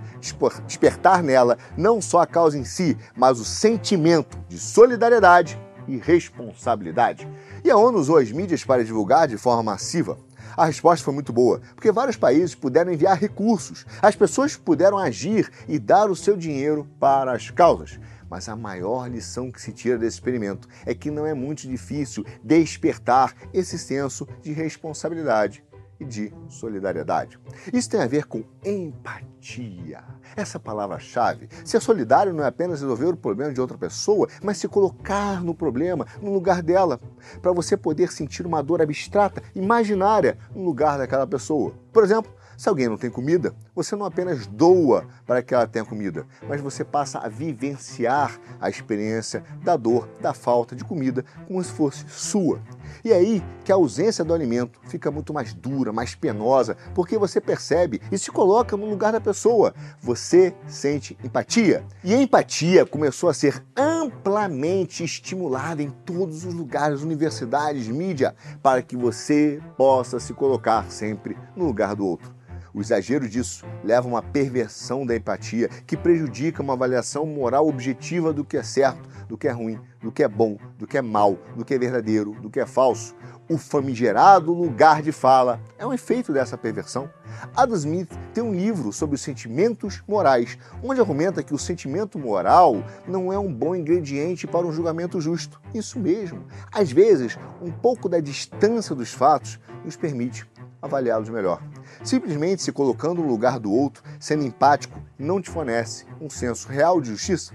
despertar 0.67 1.23
nela 1.23 1.57
não 1.77 2.01
só 2.01 2.21
a 2.21 2.27
causa 2.27 2.59
em 2.59 2.65
si, 2.65 2.97
mas 3.17 3.41
o 3.41 3.45
sentimento 3.45 4.39
de 4.49 4.59
solidariedade 4.59 5.59
e 5.87 5.97
responsabilidade. 5.97 7.29
E 7.65 7.71
a 7.71 7.77
ONU 7.77 7.99
usou 7.99 8.19
as 8.19 8.31
mídias 8.31 8.65
para 8.65 8.85
divulgar 8.85 9.27
de 9.27 9.37
forma 9.37 9.63
massiva. 9.63 10.19
A 10.57 10.67
resposta 10.67 11.05
foi 11.05 11.15
muito 11.15 11.33
boa, 11.33 11.61
porque 11.75 11.93
vários 11.93 12.17
países 12.17 12.55
puderam 12.55 12.93
enviar 12.93 13.19
recursos, 13.19 13.87
as 14.03 14.17
pessoas 14.17 14.57
puderam 14.57 14.99
agir 14.99 15.51
e 15.69 15.79
dar 15.79 16.11
o 16.11 16.17
seu 16.17 16.37
dinheiro 16.37 16.89
para 16.99 17.33
as 17.33 17.51
causas. 17.51 17.99
Mas 18.31 18.49
a 18.49 18.57
maior 18.57 19.09
lição 19.09 19.51
que 19.51 19.61
se 19.61 19.73
tira 19.73 19.97
desse 19.97 20.17
experimento 20.17 20.69
é 20.85 20.95
que 20.95 21.11
não 21.11 21.27
é 21.27 21.33
muito 21.33 21.67
difícil 21.67 22.25
despertar 22.45 23.35
esse 23.55 23.79
senso 23.79 24.29
de 24.43 24.53
responsabilidade 24.53 25.65
e 26.01 26.05
de 26.05 26.33
solidariedade. 26.49 27.39
Isso 27.73 27.91
tem 27.91 28.01
a 28.01 28.07
ver 28.07 28.25
com 28.25 28.45
empatia. 28.65 30.03
Essa 30.37 30.61
palavra-chave. 30.61 31.49
Ser 31.65 31.81
solidário 31.81 32.33
não 32.33 32.45
é 32.45 32.47
apenas 32.47 32.81
resolver 32.81 33.07
o 33.07 33.17
problema 33.17 33.53
de 33.53 33.61
outra 33.61 33.77
pessoa, 33.77 34.29
mas 34.43 34.59
se 34.59 34.69
colocar 34.69 35.43
no 35.43 35.55
problema, 35.55 36.07
no 36.23 36.33
lugar 36.33 36.63
dela, 36.63 37.01
para 37.43 37.53
você 37.53 37.77
poder 37.77 38.13
sentir 38.13 38.47
uma 38.47 38.63
dor 38.63 38.81
abstrata, 38.81 39.43
imaginária, 39.55 40.39
no 40.55 40.65
lugar 40.65 40.99
daquela 40.99 41.27
pessoa. 41.27 41.75
Por 41.93 42.05
exemplo, 42.05 42.31
se 42.59 42.69
alguém 42.69 42.89
não 42.89 42.97
tem 42.99 43.09
comida, 43.09 43.55
você 43.73 43.95
não 43.95 44.05
apenas 44.05 44.49
doa 44.49 45.07
para 45.25 45.41
que 45.41 45.55
ela 45.55 45.65
tenha 45.65 45.85
comida, 45.85 46.27
mas 46.49 46.61
você 46.61 46.85
passa 46.85 47.21
a 47.21 47.29
vivenciar 47.29 48.37
a 48.61 48.69
experiência 48.69 49.45
da 49.63 49.77
dor, 49.77 50.09
da 50.21 50.35
falta 50.35 50.75
de 50.75 50.83
comida, 50.83 51.25
como 51.47 51.63
se 51.63 51.71
fosse 51.71 52.05
sua. 52.09 52.61
E 53.05 53.13
é 53.13 53.15
aí 53.15 53.45
que 53.65 53.71
a 53.71 53.77
ausência 53.77 54.25
do 54.25 54.35
alimento 54.35 54.81
fica 54.89 55.09
muito 55.09 55.33
mais 55.33 55.55
dura, 55.55 55.93
mais 55.93 56.17
penosa, 56.17 56.77
porque 56.97 57.17
você 57.17 57.41
percebe 57.41 58.03
e 58.11 58.19
se 58.19 58.33
coloca 58.33 58.77
no 58.77 58.91
lugar 58.91 59.13
da 59.13 59.21
pessoa. 59.21 59.73
Você 60.03 60.53
sente 60.67 61.17
empatia. 61.23 61.85
E 62.03 62.13
a 62.13 62.21
empatia 62.21 62.85
começou 62.85 63.29
a 63.29 63.35
ser 63.35 63.65
amplamente 63.77 65.05
estimulada 65.05 65.81
em 65.81 65.91
todos 65.91 66.45
os 66.45 66.55
lugares, 66.55 67.03
universidades, 67.03 67.87
mídia, 67.87 68.35
para 68.61 68.83
que 68.83 68.97
você 68.97 69.63
possa 69.77 70.19
se 70.19 70.35
colocar 70.35 70.91
sempre 70.91 71.39
no 71.55 71.65
lugar 71.65 71.95
do 71.95 72.05
outro. 72.05 72.37
O 72.75 72.81
exagero 72.81 73.29
disso 73.29 73.65
leva 73.83 74.07
a 74.07 74.11
uma 74.11 74.23
perversão 74.23 75.07
da 75.07 75.17
empatia 75.17 75.69
que 75.87 75.97
prejudica 75.97 76.63
uma 76.63 76.75
avaliação 76.75 77.25
moral 77.27 77.67
objetiva 77.67 78.33
do 78.33 78.45
que 78.45 78.57
é 78.57 78.63
certo, 78.63 79.09
do 79.29 79.37
que 79.39 79.49
é 79.49 79.51
ruim, 79.51 79.81
do 80.03 80.13
que 80.13 80.23
é 80.23 80.29
bom, 80.29 80.59
do 80.79 80.87
que 80.87 80.99
é 80.99 81.03
mal, 81.03 81.39
do 81.57 81.65
que 81.65 81.75
é 81.75 81.79
verdadeiro, 81.79 82.33
do 82.41 82.51
que 82.51 82.61
é 82.61 82.67
falso. 82.67 83.15
O 83.49 83.57
famigerado 83.57 84.53
lugar 84.53 85.01
de 85.01 85.11
fala 85.11 85.59
é 85.79 85.87
um 85.87 85.93
efeito 85.93 86.33
dessa 86.35 86.59
perversão. 86.59 87.09
Adam 87.57 87.75
Smith 87.77 88.11
tem 88.35 88.45
um 88.45 88.55
livro 88.55 88.93
sobre 88.93 89.15
os 89.15 89.23
sentimentos 89.23 90.03
morais, 90.07 90.59
onde 90.83 91.01
argumenta 91.01 91.43
que 91.43 91.55
o 91.55 91.59
sentimento 91.59 92.19
moral 92.19 92.85
não 93.07 93.33
é 93.33 93.39
um 93.39 93.53
bom 93.53 93.75
ingrediente 93.75 94.47
para 94.47 94.67
um 94.67 94.73
julgamento 94.73 95.19
justo. 95.19 95.59
Isso 95.73 95.99
mesmo. 95.99 96.45
Às 96.71 96.93
vezes, 96.93 97.39
um 97.63 97.71
pouco 97.71 98.07
da 98.07 98.21
distância 98.21 98.95
dos 98.95 99.13
fatos 99.13 99.59
nos 99.83 99.97
permite 99.97 100.47
avaliá-los 100.81 101.29
melhor. 101.29 101.63
Simplesmente 102.05 102.63
se 102.63 102.73
colocando 102.73 103.23
no 103.23 103.29
lugar 103.29 103.59
do 103.59 103.73
outro, 103.73 104.03
sendo 104.21 104.45
empático, 104.45 105.01
não 105.19 105.41
te 105.41 105.51
fornece 105.51 106.07
um 106.21 106.31
senso 106.31 106.69
real 106.69 107.01
de 107.01 107.11
justiça. 107.11 107.53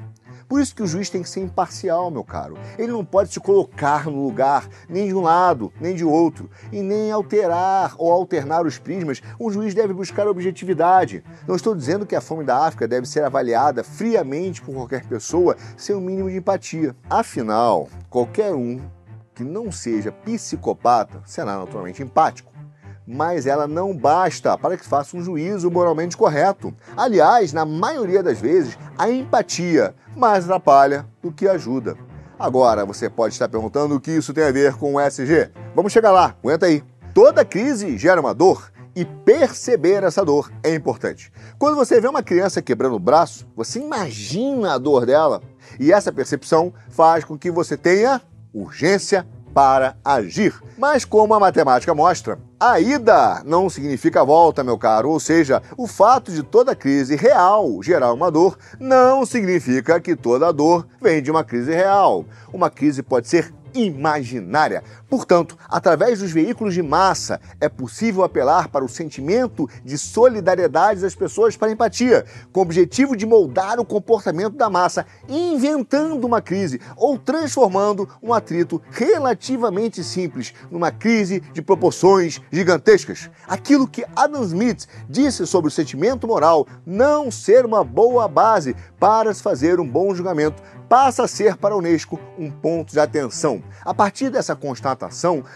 Por 0.47 0.61
isso 0.61 0.75
que 0.75 0.83
o 0.83 0.87
juiz 0.87 1.09
tem 1.09 1.23
que 1.23 1.29
ser 1.29 1.39
imparcial, 1.39 2.11
meu 2.11 2.23
caro. 2.23 2.55
Ele 2.77 2.91
não 2.91 3.03
pode 3.03 3.33
se 3.33 3.39
colocar 3.39 4.05
no 4.05 4.23
lugar 4.23 4.67
nem 4.87 5.07
de 5.07 5.15
um 5.15 5.21
lado, 5.21 5.73
nem 5.79 5.95
de 5.95 6.05
outro, 6.05 6.47
e 6.71 6.81
nem 6.81 7.11
alterar 7.11 7.95
ou 7.97 8.11
alternar 8.11 8.65
os 8.65 8.77
prismas. 8.77 9.21
O 9.39 9.49
juiz 9.49 9.73
deve 9.73 9.93
buscar 9.93 10.27
objetividade. 10.27 11.23
Não 11.47 11.55
estou 11.55 11.73
dizendo 11.73 12.05
que 12.05 12.15
a 12.15 12.21
fome 12.21 12.43
da 12.43 12.67
África 12.67 12.87
deve 12.87 13.07
ser 13.07 13.23
avaliada 13.23 13.83
friamente 13.83 14.61
por 14.61 14.75
qualquer 14.75 15.07
pessoa 15.07 15.57
sem 15.75 15.95
o 15.95 15.97
um 15.97 16.01
mínimo 16.01 16.29
de 16.29 16.37
empatia. 16.37 16.95
Afinal, 17.09 17.87
qualquer 18.09 18.53
um 18.53 18.79
que 19.33 19.43
não 19.43 19.71
seja 19.71 20.11
psicopata 20.11 21.23
será 21.25 21.57
naturalmente 21.57 22.03
empático 22.03 22.52
mas 23.07 23.45
ela 23.45 23.67
não 23.67 23.95
basta 23.95 24.57
para 24.57 24.77
que 24.77 24.85
faça 24.85 25.17
um 25.17 25.23
juízo 25.23 25.69
moralmente 25.69 26.17
correto. 26.17 26.73
Aliás, 26.95 27.53
na 27.53 27.65
maioria 27.65 28.23
das 28.23 28.39
vezes, 28.39 28.77
a 28.97 29.09
empatia 29.09 29.93
mais 30.15 30.45
atrapalha 30.45 31.05
do 31.21 31.31
que 31.31 31.47
ajuda. 31.47 31.97
Agora, 32.37 32.85
você 32.85 33.09
pode 33.09 33.33
estar 33.33 33.47
perguntando 33.47 33.95
o 33.95 33.99
que 33.99 34.11
isso 34.11 34.33
tem 34.33 34.43
a 34.43 34.51
ver 34.51 34.75
com 34.75 34.95
o 34.95 34.99
SG. 34.99 35.49
Vamos 35.75 35.93
chegar 35.93 36.11
lá, 36.11 36.35
aguenta 36.41 36.65
aí. 36.65 36.83
Toda 37.13 37.45
crise 37.45 37.97
gera 37.97 38.19
uma 38.19 38.33
dor 38.33 38.71
e 38.95 39.05
perceber 39.05 40.03
essa 40.03 40.23
dor 40.23 40.51
é 40.63 40.73
importante. 40.73 41.31
Quando 41.57 41.75
você 41.75 41.99
vê 41.99 42.07
uma 42.07 42.23
criança 42.23 42.61
quebrando 42.61 42.95
o 42.95 42.99
braço, 42.99 43.47
você 43.55 43.79
imagina 43.79 44.73
a 44.73 44.77
dor 44.77 45.05
dela 45.05 45.41
e 45.79 45.91
essa 45.91 46.11
percepção 46.11 46.73
faz 46.89 47.23
com 47.23 47.37
que 47.37 47.49
você 47.49 47.77
tenha 47.77 48.21
urgência 48.53 49.25
para 49.53 49.95
agir. 50.03 50.53
Mas 50.77 51.05
como 51.05 51.33
a 51.33 51.39
matemática 51.39 51.93
mostra, 51.93 52.39
a 52.59 52.79
ida 52.79 53.43
não 53.45 53.69
significa 53.69 54.23
volta, 54.23 54.63
meu 54.63 54.77
caro, 54.77 55.09
ou 55.09 55.19
seja, 55.19 55.61
o 55.77 55.85
fato 55.85 56.31
de 56.31 56.41
toda 56.41 56.75
crise 56.75 57.15
real 57.15 57.81
gerar 57.83 58.11
uma 58.13 58.31
dor 58.31 58.57
não 58.79 59.25
significa 59.25 59.99
que 59.99 60.15
toda 60.15 60.51
dor 60.51 60.87
vem 61.01 61.21
de 61.21 61.29
uma 61.29 61.43
crise 61.43 61.71
real. 61.71 62.25
Uma 62.51 62.69
crise 62.69 63.03
pode 63.03 63.27
ser 63.27 63.53
imaginária. 63.73 64.83
Portanto, 65.13 65.55
através 65.69 66.17
dos 66.17 66.31
veículos 66.31 66.73
de 66.73 66.81
massa, 66.81 67.39
é 67.61 67.69
possível 67.69 68.23
apelar 68.23 68.69
para 68.69 68.83
o 68.83 68.89
sentimento 68.89 69.69
de 69.85 69.95
solidariedade 69.95 71.01
das 71.01 71.13
pessoas 71.13 71.55
para 71.55 71.71
empatia, 71.71 72.25
com 72.51 72.61
o 72.61 72.63
objetivo 72.63 73.15
de 73.15 73.23
moldar 73.23 73.79
o 73.79 73.85
comportamento 73.85 74.55
da 74.55 74.71
massa, 74.71 75.05
inventando 75.29 76.25
uma 76.25 76.41
crise 76.41 76.81
ou 76.97 77.15
transformando 77.19 78.09
um 78.23 78.33
atrito 78.33 78.81
relativamente 78.89 80.03
simples 80.03 80.51
numa 80.71 80.89
crise 80.89 81.41
de 81.53 81.61
proporções 81.61 82.41
gigantescas. 82.51 83.29
Aquilo 83.47 83.87
que 83.87 84.03
Adam 84.15 84.41
Smith 84.41 84.87
disse 85.07 85.45
sobre 85.45 85.67
o 85.67 85.71
sentimento 85.71 86.27
moral 86.27 86.65
não 86.83 87.29
ser 87.29 87.67
uma 87.67 87.83
boa 87.83 88.27
base 88.27 88.75
para 88.99 89.31
se 89.31 89.43
fazer 89.43 89.79
um 89.79 89.87
bom 89.87 90.15
julgamento 90.15 90.63
passa 90.93 91.23
a 91.23 91.27
ser 91.27 91.57
para 91.57 91.73
a 91.73 91.77
Unesco 91.77 92.19
um 92.37 92.51
ponto 92.51 92.91
de 92.91 92.99
atenção. 92.99 93.63
A 93.83 93.95
partir 93.95 94.29
dessa 94.29 94.55
constatação, 94.55 95.02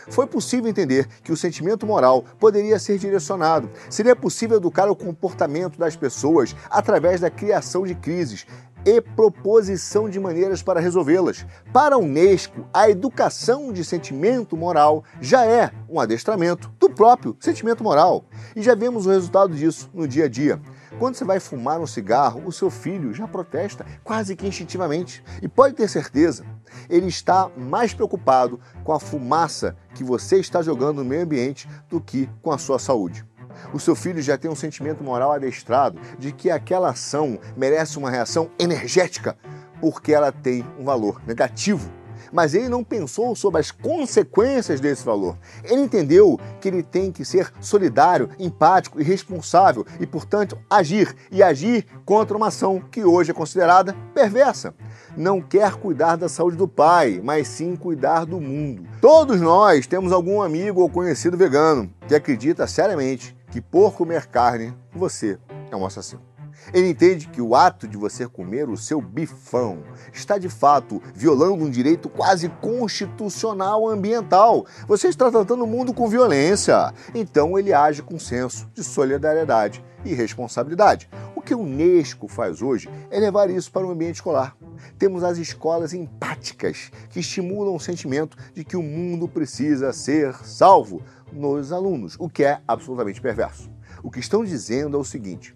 foi 0.10 0.28
possível 0.28 0.70
entender 0.70 1.08
que 1.24 1.32
o 1.32 1.38
sentimento 1.38 1.86
moral 1.86 2.24
poderia 2.40 2.80
ser 2.80 2.98
direcionado. 2.98 3.70
Seria 3.90 4.16
possível 4.16 4.58
educar 4.58 4.90
o 4.90 4.96
comportamento 4.96 5.78
das 5.78 5.96
pessoas 5.96 6.56
através 6.70 7.22
da 7.22 7.30
criação 7.30 7.84
de 7.86 7.96
crises 7.96 8.46
e 8.86 9.02
proposição 9.02 10.10
de 10.10 10.20
maneiras 10.20 10.62
para 10.62 10.80
resolvê-las. 10.80 11.46
Para 11.74 11.96
a 11.96 11.98
Unesco, 11.98 12.66
a 12.74 12.90
educação 12.90 13.74
de 13.74 13.84
sentimento 13.84 14.56
moral 14.56 15.04
já 15.20 15.46
é 15.46 15.72
um 15.90 16.00
adestramento 16.00 16.72
do 16.80 16.90
próprio 16.90 17.36
sentimento 17.40 17.84
moral. 17.84 18.24
E 18.56 18.62
já 18.62 18.76
vemos 18.76 19.06
o 19.06 19.10
resultado 19.10 19.54
disso 19.54 19.90
no 19.94 20.08
dia 20.08 20.26
a 20.26 20.30
dia. 20.30 20.62
Quando 21.00 21.16
você 21.16 21.26
vai 21.26 21.40
fumar 21.40 21.80
um 21.80 21.88
cigarro, 21.88 22.44
o 22.46 22.52
seu 22.52 22.70
filho 22.70 23.14
já 23.14 23.28
protesta 23.28 23.86
quase 24.04 24.36
que 24.36 24.48
instintivamente. 24.48 25.24
E 25.42 25.48
pode 25.48 25.76
ter 25.76 25.88
certeza, 25.88 26.46
ele 26.90 27.08
está 27.08 27.50
mais 27.58 27.94
preocupado 27.94 28.60
com 28.84 28.94
a 28.94 29.00
fumaça 29.00 29.76
que 29.94 30.04
você 30.04 30.38
está 30.40 30.62
jogando 30.62 30.98
no 30.98 31.06
meio 31.06 31.24
ambiente 31.24 31.68
do 31.90 32.00
que 32.00 32.30
com 32.42 32.52
a 32.52 32.58
sua 32.58 32.80
saúde. 32.80 33.26
O 33.74 33.80
seu 33.80 33.96
filho 33.96 34.22
já 34.22 34.38
tem 34.38 34.50
um 34.50 34.56
sentimento 34.56 35.04
moral 35.04 35.32
adestrado 35.32 36.00
de 36.18 36.32
que 36.32 36.50
aquela 36.50 36.90
ação 36.90 37.40
merece 37.56 37.98
uma 37.98 38.10
reação 38.10 38.50
energética 38.60 39.38
porque 39.82 40.14
ela 40.14 40.32
tem 40.32 40.66
um 40.80 40.86
valor 40.86 41.22
negativo 41.26 41.92
mas 42.32 42.54
ele 42.54 42.70
não 42.70 42.84
pensou 42.84 43.36
sobre 43.36 43.60
as 43.60 43.72
consequências 43.72 44.80
desse 44.80 45.04
valor. 45.04 45.38
Ele 45.64 45.82
entendeu 45.82 46.40
que 46.60 46.68
ele 46.68 46.84
tem 46.84 47.12
que 47.12 47.26
ser 47.26 47.52
solidário, 47.60 48.30
empático 48.40 49.00
e 49.00 49.04
responsável 49.04 49.86
e, 50.00 50.06
portanto, 50.06 50.58
agir 50.70 51.16
e 51.32 51.42
agir 51.42 51.86
contra 52.06 52.36
uma 52.36 52.48
ação 52.48 52.82
que 52.92 53.04
hoje 53.04 53.32
é 53.32 53.34
considerada 53.34 53.96
perversa. 54.14 54.74
Não 55.16 55.42
quer 55.42 55.74
cuidar 55.76 56.16
da 56.16 56.30
saúde 56.30 56.58
do 56.58 56.68
pai, 56.68 57.22
mas 57.24 57.48
sim 57.48 57.76
cuidar 57.76 58.26
do 58.26 58.40
mundo. 58.40 58.84
Todos 59.02 59.42
nós 59.42 59.88
temos 59.88 60.12
algum 60.12 60.42
amigo 60.42 60.82
ou 60.82 60.90
conhecido 60.90 61.38
vegano 61.38 61.90
que 62.08 62.16
acredita 62.16 62.68
seriamente 62.68 63.36
que 63.50 63.62
por 63.62 63.94
comer 63.94 64.28
carne 64.28 64.74
você 64.94 65.38
é 65.72 65.76
um 65.76 65.86
assassino. 65.86 66.27
Ele 66.74 66.90
entende 66.90 67.28
que 67.28 67.42
o 67.42 67.56
ato 67.56 67.88
de 67.88 67.98
você 67.98 68.28
comer 68.28 68.70
o 68.70 68.78
seu 68.78 69.02
bifão 69.02 69.80
está 70.14 70.38
de 70.38 70.50
fato 70.50 71.02
violando 71.14 71.64
um 71.64 71.70
direito 71.70 72.10
quase 72.10 72.50
constitucional 72.62 73.88
ambiental. 73.88 74.66
Você 74.88 75.08
está 75.08 75.32
tratando 75.32 75.64
o 75.64 75.68
mundo 75.68 75.94
com 75.94 76.10
violência. 76.10 76.94
Então 77.16 77.58
ele 77.58 77.74
age 77.74 78.02
com 78.02 78.20
senso 78.20 78.68
de 78.74 78.84
solidariedade 78.84 79.84
e 80.04 80.14
responsabilidade. 80.14 81.10
O 81.36 81.42
que 81.42 81.56
o 81.56 81.60
Unesco 81.60 82.28
faz 82.28 82.62
hoje 82.62 82.90
é 83.10 83.20
levar 83.20 83.50
isso 83.50 83.72
para 83.72 83.86
o 83.86 83.92
ambiente 83.92 84.16
escolar. 84.16 84.56
Temos 84.98 85.24
as 85.24 85.38
escolas 85.38 85.94
empáticas 85.94 86.92
que 87.10 87.20
estimulam 87.20 87.76
o 87.76 87.80
sentimento 87.80 88.38
de 88.54 88.64
que 88.64 88.78
o 88.78 88.84
mundo 88.84 89.28
precisa 89.28 89.94
ser 89.94 90.34
salvo 90.44 91.02
nos 91.32 91.72
alunos, 91.72 92.16
o 92.20 92.30
que 92.30 92.44
é 92.44 92.60
absolutamente 92.68 93.22
perverso. 93.22 93.70
O 94.04 94.12
que 94.12 94.20
estão 94.20 94.44
dizendo 94.44 94.98
é 94.98 95.00
o 95.00 95.04
seguinte: 95.04 95.56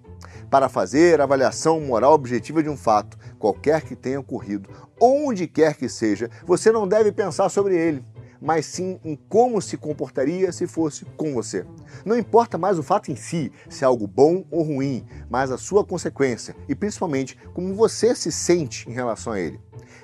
para 0.52 0.68
fazer 0.68 1.22
avaliação 1.22 1.80
moral 1.80 2.12
objetiva 2.12 2.62
de 2.62 2.68
um 2.68 2.76
fato, 2.76 3.18
qualquer 3.40 3.84
que 3.84 3.96
tenha 3.96 4.20
ocorrido, 4.20 4.70
onde 5.00 5.48
quer 5.48 5.78
que 5.78 5.88
seja, 5.88 6.30
você 6.46 6.74
não 6.74 6.86
deve 6.86 7.10
pensar 7.10 7.48
sobre 7.48 7.78
ele, 7.78 8.04
mas 8.42 8.66
sim 8.66 9.00
em 9.06 9.16
como 9.16 9.62
se 9.62 9.78
comportaria 9.78 10.52
se 10.52 10.68
fosse 10.68 11.06
com 11.16 11.34
você. 11.34 11.66
Não 12.04 12.20
importa 12.20 12.58
mais 12.58 12.78
o 12.78 12.84
fato 12.84 13.10
em 13.10 13.16
si, 13.16 13.50
se 13.70 13.86
é 13.86 13.88
algo 13.88 14.06
bom 14.06 14.44
ou 14.52 14.62
ruim, 14.62 15.06
mas 15.30 15.52
a 15.52 15.58
sua 15.58 15.86
consequência 15.86 16.54
e 16.68 16.76
principalmente 16.76 17.38
como 17.54 17.74
você 17.74 18.14
se 18.14 18.30
sente 18.30 18.90
em 18.90 18.94
relação 18.94 19.32
a 19.32 19.40
ele. 19.40 19.58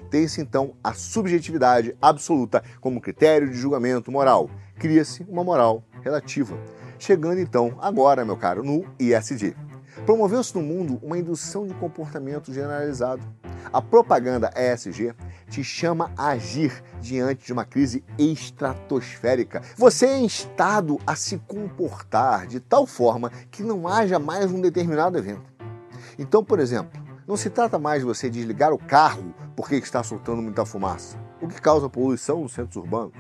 Tem-se 0.10 0.40
então 0.40 0.76
a 0.82 0.94
subjetividade 0.94 1.94
absoluta 2.02 2.64
como 2.80 3.02
critério 3.02 3.50
de 3.50 3.58
julgamento 3.58 4.14
moral. 4.14 4.50
Cria-se 4.80 5.26
uma 5.28 5.44
moral 5.44 5.84
relativa. 6.02 6.58
Chegando 6.98 7.42
então 7.42 7.78
agora, 7.82 8.24
meu 8.24 8.38
caro, 8.38 8.64
no 8.64 8.86
ISD. 8.98 9.67
Promoveu-se 10.06 10.56
no 10.56 10.62
mundo 10.62 11.00
uma 11.02 11.18
indução 11.18 11.66
de 11.66 11.74
comportamento 11.74 12.54
generalizado. 12.54 13.22
A 13.72 13.82
propaganda 13.82 14.52
ESG 14.56 15.14
te 15.50 15.64
chama 15.64 16.12
a 16.18 16.30
agir 16.30 16.84
diante 17.02 17.46
de 17.46 17.54
uma 17.54 17.66
crise 17.66 18.04
estratosférica. 18.18 19.62
Você 19.76 20.06
é 20.06 20.20
instado 20.20 21.00
a 21.06 21.16
se 21.16 21.38
comportar 21.40 22.48
de 22.48 22.60
tal 22.60 22.86
forma 22.86 23.32
que 23.52 23.64
não 23.64 23.88
haja 23.88 24.20
mais 24.20 24.52
um 24.52 24.62
determinado 24.62 25.18
evento. 25.18 25.52
Então, 26.18 26.44
por 26.44 26.60
exemplo, 26.60 27.02
não 27.28 27.36
se 27.36 27.50
trata 27.50 27.78
mais 27.78 28.00
de 28.00 28.06
você 28.06 28.30
desligar 28.30 28.72
o 28.72 28.78
carro 28.78 29.34
porque 29.56 29.76
está 29.76 30.02
soltando 30.02 30.42
muita 30.42 30.66
fumaça, 30.66 31.18
o 31.42 31.48
que 31.48 31.60
causa 31.60 31.90
poluição 31.90 32.42
nos 32.42 32.54
centros 32.54 32.78
urbanos. 32.78 33.14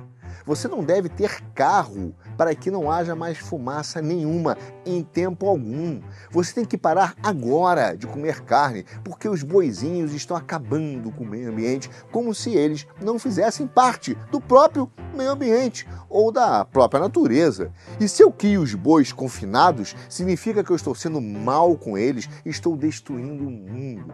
Você 0.45 0.67
não 0.67 0.83
deve 0.83 1.09
ter 1.09 1.41
carro 1.53 2.15
para 2.37 2.53
que 2.55 2.69
não 2.69 2.91
haja 2.91 3.15
mais 3.15 3.37
fumaça 3.37 4.01
nenhuma 4.01 4.57
em 4.85 5.03
tempo 5.03 5.47
algum. 5.47 5.99
Você 6.31 6.53
tem 6.53 6.65
que 6.65 6.77
parar 6.77 7.15
agora 7.21 7.95
de 7.95 8.05
comer 8.05 8.41
carne, 8.41 8.85
porque 9.03 9.27
os 9.27 9.43
boizinhos 9.43 10.13
estão 10.13 10.37
acabando 10.37 11.11
com 11.11 11.23
o 11.23 11.27
meio 11.27 11.49
ambiente, 11.49 11.89
como 12.11 12.33
se 12.33 12.53
eles 12.53 12.87
não 13.01 13.17
fizessem 13.17 13.65
parte 13.65 14.15
do 14.31 14.39
próprio 14.39 14.89
meio 15.15 15.31
ambiente 15.31 15.87
ou 16.09 16.31
da 16.31 16.63
própria 16.63 17.01
natureza. 17.01 17.71
E 17.99 18.07
se 18.07 18.23
eu 18.23 18.31
crio 18.31 18.61
os 18.61 18.73
bois 18.73 19.11
confinados, 19.11 19.95
significa 20.07 20.63
que 20.63 20.71
eu 20.71 20.75
estou 20.75 20.93
sendo 20.93 21.19
mal 21.19 21.75
com 21.75 21.97
eles 21.97 22.29
e 22.45 22.49
estou 22.49 22.77
destruindo 22.77 23.47
o 23.47 23.51
mundo. 23.51 24.13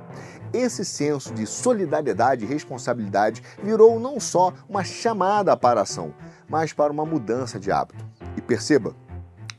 Esse 0.54 0.86
senso 0.86 1.34
de 1.34 1.46
solidariedade 1.46 2.46
e 2.46 2.48
responsabilidade 2.48 3.42
virou 3.62 4.00
não 4.00 4.20
só 4.20 4.54
uma 4.70 4.84
chamada 4.84 5.58
para 5.58 5.82
a 5.82 5.84
ação, 5.84 6.14
mas 6.48 6.74
para 6.74 6.92
uma 6.92 7.06
mudança 7.06 7.60
de 7.60 7.72
hábito. 7.72 8.06
E 8.38 8.42
perceba, 8.42 8.96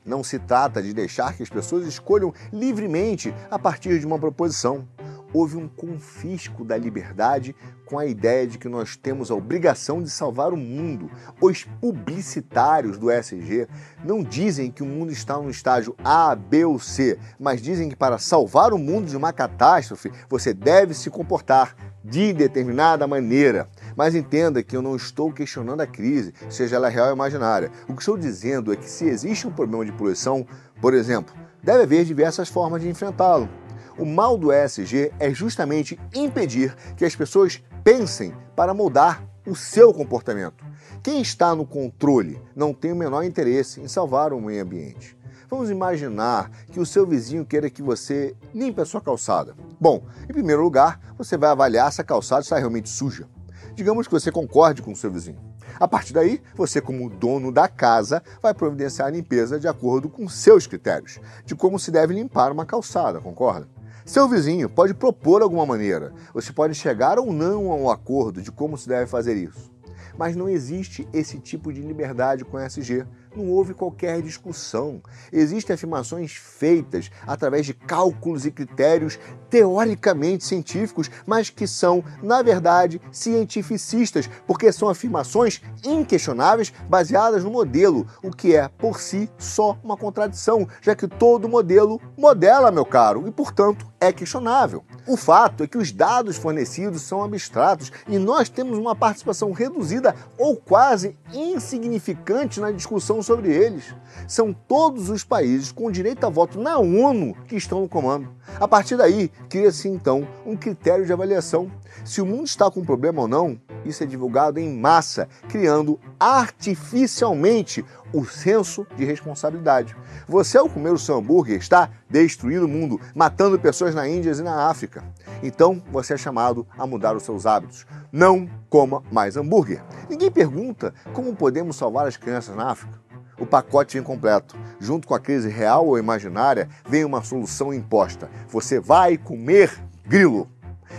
não 0.05 0.23
se 0.23 0.39
trata 0.39 0.83
de 0.83 0.93
deixar 0.93 1.35
que 1.35 1.43
as 1.43 1.49
pessoas 1.49 1.87
escolham 1.87 2.33
livremente 2.53 3.35
a 3.51 3.59
partir 3.59 3.99
de 3.99 4.07
uma 4.07 4.19
proposição 4.19 4.87
houve 5.35 5.57
um 5.57 5.67
confisco 5.67 6.65
da 6.65 6.77
liberdade 6.77 7.55
com 7.85 7.99
a 7.99 8.07
ideia 8.07 8.47
de 8.47 8.57
que 8.57 8.69
nós 8.69 8.97
temos 8.97 9.31
a 9.31 9.35
obrigação 9.35 10.01
de 10.01 10.09
salvar 10.09 10.53
o 10.53 10.57
mundo. 10.57 11.11
Os 11.41 11.65
publicitários 11.81 12.97
do 12.97 13.11
SG 13.11 13.67
não 14.05 14.23
dizem 14.23 14.71
que 14.71 14.83
o 14.83 14.87
mundo 14.87 15.11
está 15.11 15.37
no 15.37 15.51
estágio 15.51 15.97
A, 16.05 16.35
B 16.37 16.65
ou 16.65 16.79
C, 16.79 17.19
mas 17.39 17.61
dizem 17.61 17.89
que 17.89 17.97
para 17.97 18.17
salvar 18.17 18.73
o 18.73 18.79
mundo 18.79 19.09
de 19.09 19.17
uma 19.17 19.33
catástrofe, 19.33 20.13
você 20.31 20.55
deve 20.55 20.95
se 20.95 21.11
comportar 21.11 21.75
de 22.03 22.33
determinada 22.33 23.07
maneira. 23.07 23.69
Mas 23.97 24.15
entenda 24.15 24.63
que 24.63 24.77
eu 24.77 24.83
não 24.83 24.97
estou 24.97 25.33
questionando 25.33 25.81
a 25.81 25.87
crise, 25.87 26.35
seja 26.49 26.77
ela 26.77 26.89
real 26.89 27.09
ou 27.09 27.15
imaginária. 27.15 27.71
O 27.89 27.95
que 27.95 28.03
estou 28.03 28.17
dizendo 28.17 28.73
é 28.73 28.77
que 28.77 28.89
se 28.89 29.07
existe 29.07 29.47
um 29.47 29.53
problema 29.53 29.85
de 29.85 29.93
poluição, 29.93 30.47
por 30.81 30.95
exemplo, 30.95 31.35
deve 31.63 31.83
haver 31.83 32.05
diversas 32.05 32.49
formas 32.49 32.83
de 32.83 32.89
enfrentá-lo. 32.89 33.49
O 33.97 34.05
mal 34.05 34.37
do 34.37 34.53
ESG 34.53 35.13
é 35.21 35.33
justamente 35.33 35.99
impedir 36.15 36.75
que 36.97 37.05
as 37.05 37.15
pessoas 37.15 37.63
pensem 37.85 38.35
para 38.57 38.75
mudar 38.75 39.23
o 39.47 39.55
seu 39.55 39.93
comportamento. 39.93 40.65
Quem 41.03 41.21
está 41.21 41.55
no 41.55 41.67
controle 41.67 42.41
não 42.57 42.73
tem 42.73 42.93
o 42.93 42.97
menor 42.97 43.23
interesse 43.23 43.81
em 43.81 43.87
salvar 43.87 44.33
o 44.33 44.41
meio 44.41 44.63
ambiente. 44.63 45.17
Vamos 45.49 45.71
imaginar 45.71 46.51
que 46.73 46.81
o 46.81 46.87
seu 46.87 47.07
vizinho 47.07 47.45
queira 47.45 47.71
que 47.71 47.83
você 47.83 48.35
limpe 48.53 48.81
a 48.81 48.85
sua 48.85 49.01
calçada. 49.01 49.55
Bom, 49.79 50.03
em 50.25 50.33
primeiro 50.33 50.63
lugar, 50.63 50.99
você 51.17 51.37
vai 51.37 51.51
avaliar 51.51 51.93
se 51.93 52.01
a 52.01 52.05
calçada 52.05 52.41
está 52.41 52.59
realmente 52.59 52.89
suja. 52.89 53.29
Digamos 53.75 54.07
que 54.07 54.13
você 54.13 54.31
concorde 54.31 54.83
com 54.83 54.93
o 54.93 54.97
seu 54.97 55.11
vizinho. 55.11 55.39
A 55.81 55.89
partir 55.89 56.13
daí, 56.13 56.41
você, 56.55 56.81
como 56.81 57.11
dono 57.11 57.51
da 57.51 57.67
casa, 57.67 58.23
vai 58.41 58.55
providenciar 58.55 59.09
a 59.09 59.11
limpeza 59.11 59.59
de 59.59 59.67
acordo 59.67 60.09
com 60.09 60.29
seus 60.29 60.65
critérios 60.65 61.19
de 61.45 61.57
como 61.57 61.77
se 61.77 61.91
deve 61.91 62.15
limpar 62.15 62.53
uma 62.53 62.65
calçada, 62.65 63.21
concorda? 63.21 63.69
Seu 64.07 64.29
vizinho 64.29 64.71
pode 64.71 64.95
propor 64.95 65.43
alguma 65.43 65.67
maneira. 65.67 66.13
Você 66.33 66.53
pode 66.53 66.75
chegar 66.75 67.19
ou 67.19 67.33
não 67.33 67.73
a 67.73 67.75
um 67.75 67.91
acordo 67.91 68.41
de 68.41 68.53
como 68.53 68.79
se 68.79 68.89
deve 68.89 69.07
fazer 69.07 69.35
isso. 69.35 69.73
Mas 70.17 70.37
não 70.37 70.49
existe 70.49 71.09
esse 71.13 71.41
tipo 71.41 71.73
de 71.73 71.81
liberdade 71.81 72.45
com 72.45 72.59
SG 72.59 73.05
não 73.37 73.49
houve 73.51 73.75
qualquer 73.75 74.23
discussão. 74.23 75.01
Existem 75.33 75.75
afirmações 75.75 76.33
feitas 76.33 77.11
através 77.27 77.67
de 77.67 77.75
cálculos 77.75 78.47
e 78.47 78.51
critérios 78.51 79.19
teoricamente 79.51 80.45
científicos, 80.45 81.11
mas 81.27 81.51
que 81.51 81.67
são, 81.67 82.05
na 82.23 82.43
verdade, 82.43 83.01
cientificistas, 83.13 84.29
porque 84.47 84.73
são 84.73 84.89
afirmações 84.89 85.63
inquestionáveis 85.85 86.73
baseadas 86.89 87.45
no 87.45 87.51
modelo, 87.51 88.07
o 88.23 88.31
que 88.31 88.57
é, 88.57 88.69
por 88.69 89.01
si, 89.01 89.31
só 89.39 89.79
uma 89.83 89.97
contradição, 89.97 90.67
já 90.81 90.95
que 90.95 91.07
todo 91.07 91.49
modelo 91.49 92.01
modela, 92.17 92.71
meu 92.71 92.85
caro, 92.85 93.29
e, 93.29 93.31
portanto, 93.31 93.87
é 94.01 94.13
questionável. 94.13 94.85
O 95.07 95.17
fato 95.17 95.65
é 95.65 95.67
que 95.67 95.79
os 95.79 95.93
dados 95.93 96.37
fornecidos 96.37 97.03
são 97.03 97.23
abstratos 97.23 97.93
e 98.09 98.19
nós 98.19 98.49
temos 98.49 98.77
uma 98.79 98.95
participação 98.95 99.53
reduzida 99.53 100.15
ou 100.39 100.57
quase 100.57 101.17
insignificante 101.33 102.61
na 102.61 102.71
discussão 102.71 103.23
sobre 103.25 103.53
eles. 103.53 103.95
São 104.29 104.53
todos 104.53 105.11
os 105.11 105.25
países 105.25 105.73
com 105.73 105.91
direito 105.91 106.25
a 106.25 106.29
voto 106.29 106.61
na 106.61 106.79
ONU 106.79 107.35
que 107.49 107.57
estão 107.57 107.81
no 107.81 107.89
comando. 107.89 108.29
A 108.61 108.69
partir 108.69 108.97
daí, 108.97 109.31
cria-se 109.49 109.89
então 109.89 110.27
um 110.47 110.57
critério 110.57 111.05
de 111.05 111.13
avaliação. 111.13 111.71
Se 112.05 112.21
o 112.21 112.27
mundo 112.27 112.45
está 112.45 112.71
com 112.71 112.81
um 112.81 112.85
problema 112.85 113.23
ou 113.23 113.29
não, 113.29 113.59
isso 113.85 114.03
é 114.03 114.07
divulgado 114.07 114.61
em 114.61 114.79
massa, 114.79 115.29
criando 115.49 115.99
artificialmente 116.19 117.85
o 118.13 118.25
senso 118.25 118.87
de 118.97 119.05
responsabilidade. 119.05 119.97
Você, 120.29 120.57
ao 120.57 120.69
comer 120.69 120.93
o 120.93 120.99
seu 120.99 121.17
hambúrguer, 121.17 121.59
está 121.59 121.91
destruindo 122.09 122.67
o 122.67 122.69
mundo, 122.69 123.01
matando 123.15 123.59
pessoas 123.59 123.95
na 123.95 124.09
Índia 124.09 124.33
e 124.33 124.43
na 124.43 124.69
África. 124.69 125.03
Então, 125.43 125.83
você 125.91 126.15
é 126.15 126.17
chamado 126.17 126.67
a 126.79 126.87
mudar 126.87 127.17
os 127.17 127.25
seus 127.25 127.45
hábitos. 127.45 127.87
Não 128.13 128.49
coma 128.69 129.03
mais 129.11 129.37
hambúrguer. 129.37 129.83
Ninguém 130.09 130.31
pergunta 130.31 130.95
como 131.13 131.35
podemos 131.35 131.77
salvar 131.77 132.07
as 132.07 132.17
crianças 132.17 132.55
na 132.55 132.71
África. 132.71 133.05
O 133.39 133.47
pacote 133.47 133.97
vem 133.97 134.03
completo. 134.03 134.57
Junto 134.79 135.09
com 135.09 135.15
a 135.15 135.21
crise 135.21 135.49
real 135.49 135.87
ou 135.87 135.99
imaginária, 135.99 136.69
vem 136.89 137.05
uma 137.05 137.23
solução 137.23 137.73
imposta. 137.75 138.31
Você 138.49 138.79
vai 138.79 139.17
comer 139.17 139.73
grilo. 140.07 140.49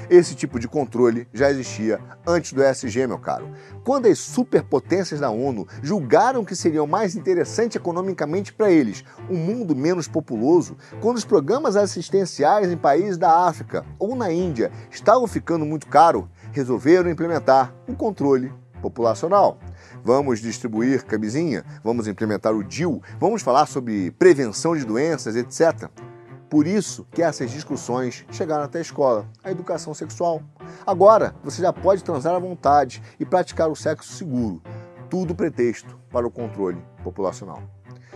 Esse 0.09 0.35
tipo 0.35 0.59
de 0.59 0.67
controle 0.67 1.27
já 1.33 1.49
existia 1.49 1.99
antes 2.27 2.53
do 2.53 2.63
ESG, 2.63 3.07
meu 3.07 3.17
caro. 3.17 3.49
Quando 3.83 4.07
as 4.07 4.19
superpotências 4.19 5.19
da 5.19 5.29
ONU 5.29 5.67
julgaram 5.81 6.43
que 6.43 6.55
seria 6.55 6.85
mais 6.85 7.15
interessante 7.15 7.77
economicamente 7.77 8.53
para 8.53 8.69
eles 8.69 9.03
um 9.29 9.37
mundo 9.37 9.75
menos 9.75 10.07
populoso, 10.07 10.75
quando 11.01 11.17
os 11.17 11.25
programas 11.25 11.75
assistenciais 11.75 12.71
em 12.71 12.77
países 12.77 13.17
da 13.17 13.47
África 13.47 13.85
ou 13.97 14.15
na 14.15 14.31
Índia 14.31 14.71
estavam 14.91 15.25
ficando 15.27 15.65
muito 15.65 15.87
caro, 15.87 16.29
resolveram 16.51 17.09
implementar 17.09 17.73
um 17.87 17.95
controle 17.95 18.51
populacional. 18.81 19.57
Vamos 20.05 20.39
distribuir 20.39 21.03
camisinha, 21.03 21.65
vamos 21.83 22.07
implementar 22.07 22.53
o 22.53 22.63
DIL, 22.63 23.01
vamos 23.19 23.41
falar 23.41 23.65
sobre 23.65 24.11
prevenção 24.11 24.77
de 24.77 24.85
doenças, 24.85 25.35
etc. 25.35 25.89
Por 26.47 26.67
isso 26.67 27.07
que 27.09 27.23
essas 27.23 27.49
discussões 27.49 28.23
chegaram 28.29 28.65
até 28.65 28.77
a 28.77 28.81
escola, 28.83 29.27
a 29.43 29.49
educação 29.49 29.95
sexual. 29.95 30.43
Agora, 30.85 31.33
você 31.43 31.59
já 31.59 31.73
pode 31.73 32.03
transar 32.03 32.35
à 32.35 32.39
vontade 32.39 33.01
e 33.19 33.25
praticar 33.25 33.67
o 33.67 33.75
sexo 33.75 34.13
seguro. 34.13 34.61
Tudo 35.09 35.33
pretexto 35.33 35.97
para 36.11 36.27
o 36.27 36.29
controle 36.29 36.77
populacional. 37.03 37.63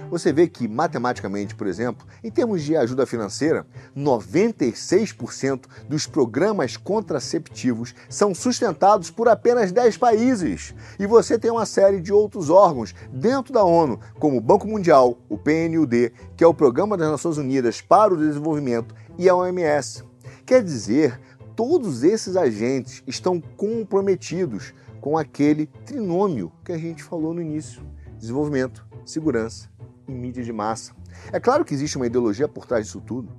Você 0.10 0.34
vê 0.34 0.48
que, 0.48 0.67
matematicamente, 0.67 1.54
por 1.54 1.67
exemplo, 1.67 2.08
em 2.24 2.32
termos 2.32 2.63
de 2.63 2.76
ajuda 2.76 3.06
financeira, 3.06 3.65
96% 3.95 5.65
dos 5.88 6.08
programas 6.08 6.76
contraceptivos 6.76 7.93
são 8.10 8.34
sustentados 8.34 9.12
por 9.12 9.30
apenas 9.30 9.72
10 9.72 9.98
países. 9.98 10.74
E 10.98 11.06
você 11.06 11.38
tem 11.38 11.52
uma 11.52 11.65
série 11.65 12.02
de 12.02 12.12
outros 12.12 12.50
órgãos 12.50 12.95
dentro 13.12 13.54
da 13.54 13.63
ONU, 13.63 14.00
como 14.19 14.38
o 14.38 14.41
Banco 14.41 14.67
Mundial, 14.67 15.19
o 15.30 15.38
PNUD, 15.38 16.12
que 16.36 16.43
é 16.43 16.48
o 16.48 16.56
Programa 16.56 16.98
das 16.98 17.12
Nações 17.12 17.38
Unidas 17.38 17.80
para 17.80 18.13
o 18.13 18.17
Desenvolvimento, 18.17 18.95
e 19.15 19.30
a 19.30 19.36
OMS. 19.36 20.04
Quer 20.43 20.63
dizer, 20.63 21.19
todos 21.56 22.04
esses 22.04 22.36
agentes 22.36 23.04
estão 23.06 23.39
comprometidos 23.39 24.74
com 25.02 25.17
aquele 25.17 25.67
trinômio 25.86 26.52
que 26.65 26.72
a 26.72 26.78
gente 26.78 27.04
falou 27.04 27.34
no 27.34 27.41
início: 27.41 27.84
desenvolvimento, 28.17 28.88
segurança 29.06 29.69
em 30.10 30.15
mídia 30.15 30.43
de 30.43 30.52
massa. 30.52 30.93
É 31.32 31.39
claro 31.39 31.63
que 31.63 31.74
existe 31.74 31.98
uma 31.98 32.08
ideologia 32.08 32.48
por 32.48 32.65
trás 32.65 32.86
disso 32.86 33.02
tudo. 33.02 33.30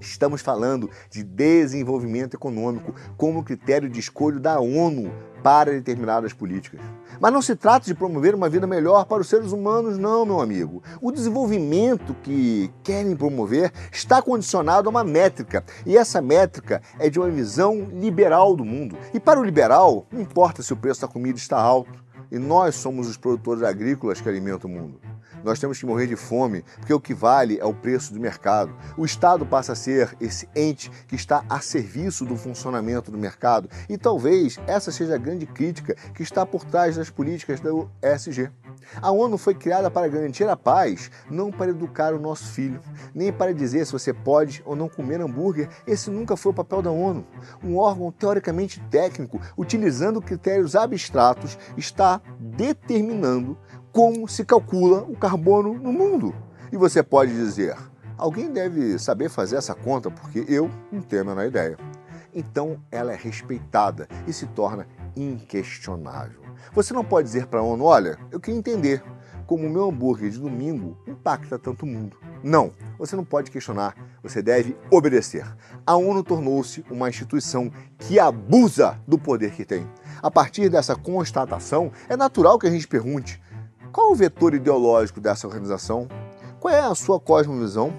Estamos 0.00 0.42
falando 0.42 0.90
de 1.10 1.22
desenvolvimento 1.22 2.34
econômico 2.34 2.94
como 3.16 3.42
critério 3.42 3.88
de 3.88 3.98
escolha 3.98 4.38
da 4.38 4.60
ONU 4.60 5.10
para 5.42 5.72
determinadas 5.72 6.32
políticas. 6.32 6.80
Mas 7.20 7.32
não 7.32 7.40
se 7.40 7.54
trata 7.56 7.86
de 7.86 7.94
promover 7.94 8.34
uma 8.34 8.48
vida 8.48 8.66
melhor 8.66 9.06
para 9.06 9.22
os 9.22 9.28
seres 9.28 9.52
humanos, 9.52 9.96
não, 9.96 10.26
meu 10.26 10.40
amigo. 10.40 10.82
O 11.00 11.10
desenvolvimento 11.10 12.14
que 12.22 12.70
querem 12.82 13.16
promover 13.16 13.72
está 13.92 14.20
condicionado 14.20 14.88
a 14.88 14.90
uma 14.90 15.04
métrica, 15.04 15.64
e 15.86 15.96
essa 15.96 16.20
métrica 16.20 16.82
é 16.98 17.08
de 17.08 17.18
uma 17.18 17.30
visão 17.30 17.88
liberal 17.92 18.56
do 18.56 18.64
mundo. 18.64 18.96
E 19.12 19.20
para 19.20 19.40
o 19.40 19.44
liberal, 19.44 20.06
não 20.10 20.20
importa 20.20 20.62
se 20.62 20.72
o 20.72 20.76
preço 20.76 21.02
da 21.02 21.08
comida 21.08 21.38
está 21.38 21.58
alto, 21.58 22.04
e 22.30 22.38
nós 22.38 22.74
somos 22.74 23.08
os 23.08 23.16
produtores 23.16 23.62
agrícolas 23.62 24.20
que 24.20 24.28
alimentam 24.28 24.70
o 24.70 24.74
mundo. 24.74 25.00
Nós 25.44 25.60
temos 25.60 25.78
que 25.78 25.84
morrer 25.84 26.06
de 26.06 26.16
fome, 26.16 26.64
porque 26.78 26.94
o 26.94 26.98
que 26.98 27.12
vale 27.12 27.58
é 27.58 27.64
o 27.66 27.74
preço 27.74 28.14
do 28.14 28.18
mercado. 28.18 28.74
O 28.96 29.04
Estado 29.04 29.44
passa 29.44 29.72
a 29.72 29.76
ser 29.76 30.16
esse 30.18 30.48
ente 30.56 30.90
que 31.06 31.14
está 31.14 31.44
a 31.50 31.60
serviço 31.60 32.24
do 32.24 32.34
funcionamento 32.34 33.10
do 33.10 33.18
mercado. 33.18 33.68
E 33.86 33.98
talvez 33.98 34.58
essa 34.66 34.90
seja 34.90 35.16
a 35.16 35.18
grande 35.18 35.44
crítica 35.44 35.94
que 36.14 36.22
está 36.22 36.46
por 36.46 36.64
trás 36.64 36.96
das 36.96 37.10
políticas 37.10 37.60
do 37.60 37.90
ESG. 38.02 38.50
A 39.02 39.10
ONU 39.10 39.36
foi 39.36 39.54
criada 39.54 39.90
para 39.90 40.08
garantir 40.08 40.48
a 40.48 40.56
paz, 40.56 41.10
não 41.30 41.52
para 41.52 41.70
educar 41.70 42.14
o 42.14 42.18
nosso 42.18 42.46
filho, 42.46 42.80
nem 43.14 43.30
para 43.30 43.52
dizer 43.52 43.84
se 43.84 43.92
você 43.92 44.14
pode 44.14 44.62
ou 44.64 44.74
não 44.74 44.88
comer 44.88 45.20
hambúrguer. 45.20 45.68
Esse 45.86 46.10
nunca 46.10 46.38
foi 46.38 46.52
o 46.52 46.54
papel 46.54 46.80
da 46.80 46.90
ONU. 46.90 47.26
Um 47.62 47.76
órgão 47.76 48.10
teoricamente 48.10 48.80
técnico, 48.90 49.38
utilizando 49.58 50.22
critérios 50.22 50.74
abstratos, 50.74 51.58
está 51.76 52.20
determinando 52.38 53.58
como 53.94 54.26
se 54.26 54.44
calcula 54.44 55.02
o 55.02 55.16
carbono 55.16 55.72
no 55.72 55.92
mundo. 55.92 56.34
E 56.72 56.76
você 56.76 57.00
pode 57.00 57.32
dizer: 57.32 57.76
alguém 58.18 58.50
deve 58.50 58.98
saber 58.98 59.30
fazer 59.30 59.54
essa 59.54 59.72
conta 59.72 60.10
porque 60.10 60.44
eu 60.48 60.68
não 60.90 61.00
tenho 61.00 61.22
a 61.22 61.26
menor 61.26 61.46
ideia. 61.46 61.78
Então 62.34 62.82
ela 62.90 63.12
é 63.12 63.16
respeitada 63.16 64.08
e 64.26 64.32
se 64.32 64.46
torna 64.48 64.88
inquestionável. 65.14 66.42
Você 66.72 66.92
não 66.92 67.04
pode 67.04 67.28
dizer 67.28 67.46
para 67.46 67.60
a 67.60 67.62
ONU: 67.62 67.84
olha, 67.84 68.18
eu 68.32 68.40
queria 68.40 68.58
entender 68.58 69.00
como 69.46 69.64
o 69.64 69.70
meu 69.70 69.88
hambúrguer 69.88 70.28
de 70.28 70.40
domingo 70.40 70.98
impacta 71.06 71.56
tanto 71.56 71.84
o 71.84 71.88
mundo. 71.88 72.16
Não, 72.42 72.72
você 72.98 73.14
não 73.14 73.24
pode 73.24 73.50
questionar, 73.50 73.94
você 74.22 74.42
deve 74.42 74.76
obedecer. 74.90 75.46
A 75.86 75.94
ONU 75.94 76.24
tornou-se 76.24 76.84
uma 76.90 77.08
instituição 77.08 77.70
que 77.98 78.18
abusa 78.18 78.98
do 79.06 79.18
poder 79.18 79.52
que 79.52 79.64
tem. 79.64 79.86
A 80.20 80.30
partir 80.30 80.68
dessa 80.68 80.96
constatação, 80.96 81.92
é 82.08 82.16
natural 82.16 82.58
que 82.58 82.66
a 82.66 82.70
gente 82.70 82.88
pergunte: 82.88 83.40
qual 83.94 84.10
o 84.10 84.14
vetor 84.16 84.54
ideológico 84.54 85.20
dessa 85.20 85.46
organização? 85.46 86.08
Qual 86.58 86.74
é 86.74 86.80
a 86.80 86.96
sua 86.96 87.20
cosmovisão? 87.20 87.92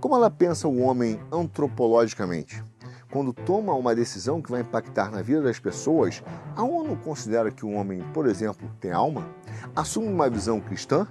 Como 0.00 0.14
ela 0.14 0.30
pensa 0.30 0.68
o 0.68 0.78
homem 0.78 1.20
antropologicamente? 1.32 2.62
Quando 3.10 3.32
toma 3.32 3.74
uma 3.74 3.92
decisão 3.92 4.40
que 4.40 4.52
vai 4.52 4.60
impactar 4.60 5.10
na 5.10 5.20
vida 5.20 5.42
das 5.42 5.58
pessoas, 5.58 6.22
a 6.54 6.62
ONU 6.62 6.96
considera 6.98 7.50
que 7.50 7.66
o 7.66 7.72
homem, 7.72 8.04
por 8.14 8.28
exemplo, 8.28 8.70
tem 8.78 8.92
alma? 8.92 9.28
Assume 9.74 10.06
uma 10.06 10.30
visão 10.30 10.60
cristã, 10.60 11.08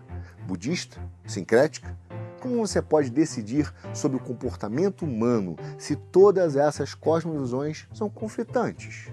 budista, 0.47 0.97
sincrética? 1.25 1.93
Como 2.39 2.65
você 2.65 2.81
pode 2.81 3.09
decidir 3.09 3.69
sobre 3.93 4.15
o 4.15 4.23
comportamento 4.23 5.03
humano 5.03 5.57
se 5.77 5.97
todas 5.97 6.55
essas 6.55 6.93
cosmovisões 6.93 7.85
são 7.93 8.09
conflitantes? 8.09 9.11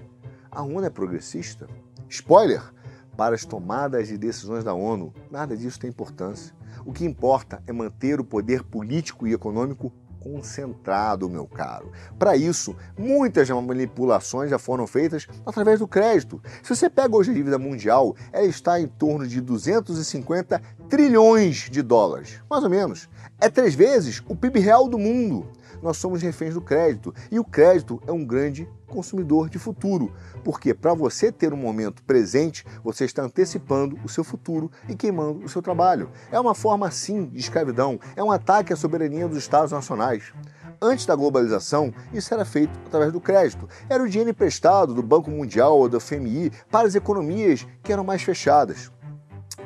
A 0.49 0.63
ONU 0.63 0.85
é 0.85 0.89
progressista? 0.89 1.67
Spoiler! 2.07 2.78
Para 3.19 3.35
as 3.35 3.43
tomadas 3.43 4.07
de 4.07 4.17
decisões 4.17 4.63
da 4.63 4.73
ONU, 4.73 5.13
nada 5.29 5.57
disso 5.57 5.77
tem 5.77 5.89
importância. 5.89 6.55
O 6.85 6.93
que 6.93 7.03
importa 7.03 7.61
é 7.67 7.73
manter 7.73 8.17
o 8.17 8.23
poder 8.23 8.63
político 8.63 9.27
e 9.27 9.33
econômico 9.33 9.91
concentrado, 10.21 11.29
meu 11.29 11.45
caro. 11.45 11.91
Para 12.17 12.37
isso, 12.37 12.73
muitas 12.97 13.49
manipulações 13.49 14.49
já 14.49 14.57
foram 14.57 14.87
feitas 14.87 15.27
através 15.45 15.79
do 15.79 15.87
crédito. 15.87 16.41
Se 16.63 16.73
você 16.73 16.89
pega 16.89 17.13
hoje 17.13 17.31
a 17.31 17.33
dívida 17.33 17.59
mundial, 17.59 18.15
ela 18.31 18.45
está 18.45 18.79
em 18.79 18.87
torno 18.87 19.27
de 19.27 19.41
250 19.41 20.61
trilhões 20.87 21.69
de 21.69 21.81
dólares, 21.81 22.41
mais 22.49 22.63
ou 22.63 22.69
menos. 22.69 23.09
É 23.37 23.49
três 23.49 23.75
vezes 23.75 24.23
o 24.29 24.35
PIB 24.35 24.61
real 24.61 24.87
do 24.87 24.97
mundo 24.97 25.45
nós 25.81 25.97
somos 25.97 26.21
reféns 26.21 26.53
do 26.53 26.61
crédito. 26.61 27.13
E 27.31 27.39
o 27.39 27.43
crédito 27.43 28.01
é 28.07 28.11
um 28.11 28.25
grande 28.25 28.67
consumidor 28.89 29.49
de 29.49 29.57
futuro, 29.57 30.11
porque 30.43 30.73
para 30.73 30.93
você 30.93 31.31
ter 31.31 31.53
um 31.53 31.57
momento 31.57 32.03
presente, 32.03 32.65
você 32.83 33.05
está 33.05 33.23
antecipando 33.23 33.97
o 34.03 34.09
seu 34.09 34.23
futuro 34.23 34.69
e 34.89 34.95
queimando 34.95 35.45
o 35.45 35.49
seu 35.49 35.61
trabalho. 35.61 36.09
É 36.31 36.39
uma 36.39 36.53
forma, 36.53 36.91
sim, 36.91 37.27
de 37.27 37.39
escravidão, 37.39 37.99
é 38.15 38.23
um 38.23 38.31
ataque 38.31 38.73
à 38.73 38.75
soberania 38.75 39.27
dos 39.27 39.37
Estados 39.37 39.71
nacionais. 39.71 40.33
Antes 40.81 41.05
da 41.05 41.15
globalização, 41.15 41.93
isso 42.13 42.33
era 42.33 42.45
feito 42.45 42.71
através 42.85 43.11
do 43.11 43.19
crédito. 43.19 43.67
Era 43.89 44.01
o 44.01 44.07
dinheiro 44.07 44.29
emprestado 44.29 44.93
do 44.93 45.03
Banco 45.03 45.29
Mundial 45.29 45.77
ou 45.77 45.89
do 45.89 45.99
FMI 45.99 46.51
para 46.71 46.87
as 46.87 46.95
economias 46.95 47.67
que 47.83 47.91
eram 47.91 48.03
mais 48.03 48.21
fechadas. 48.21 48.89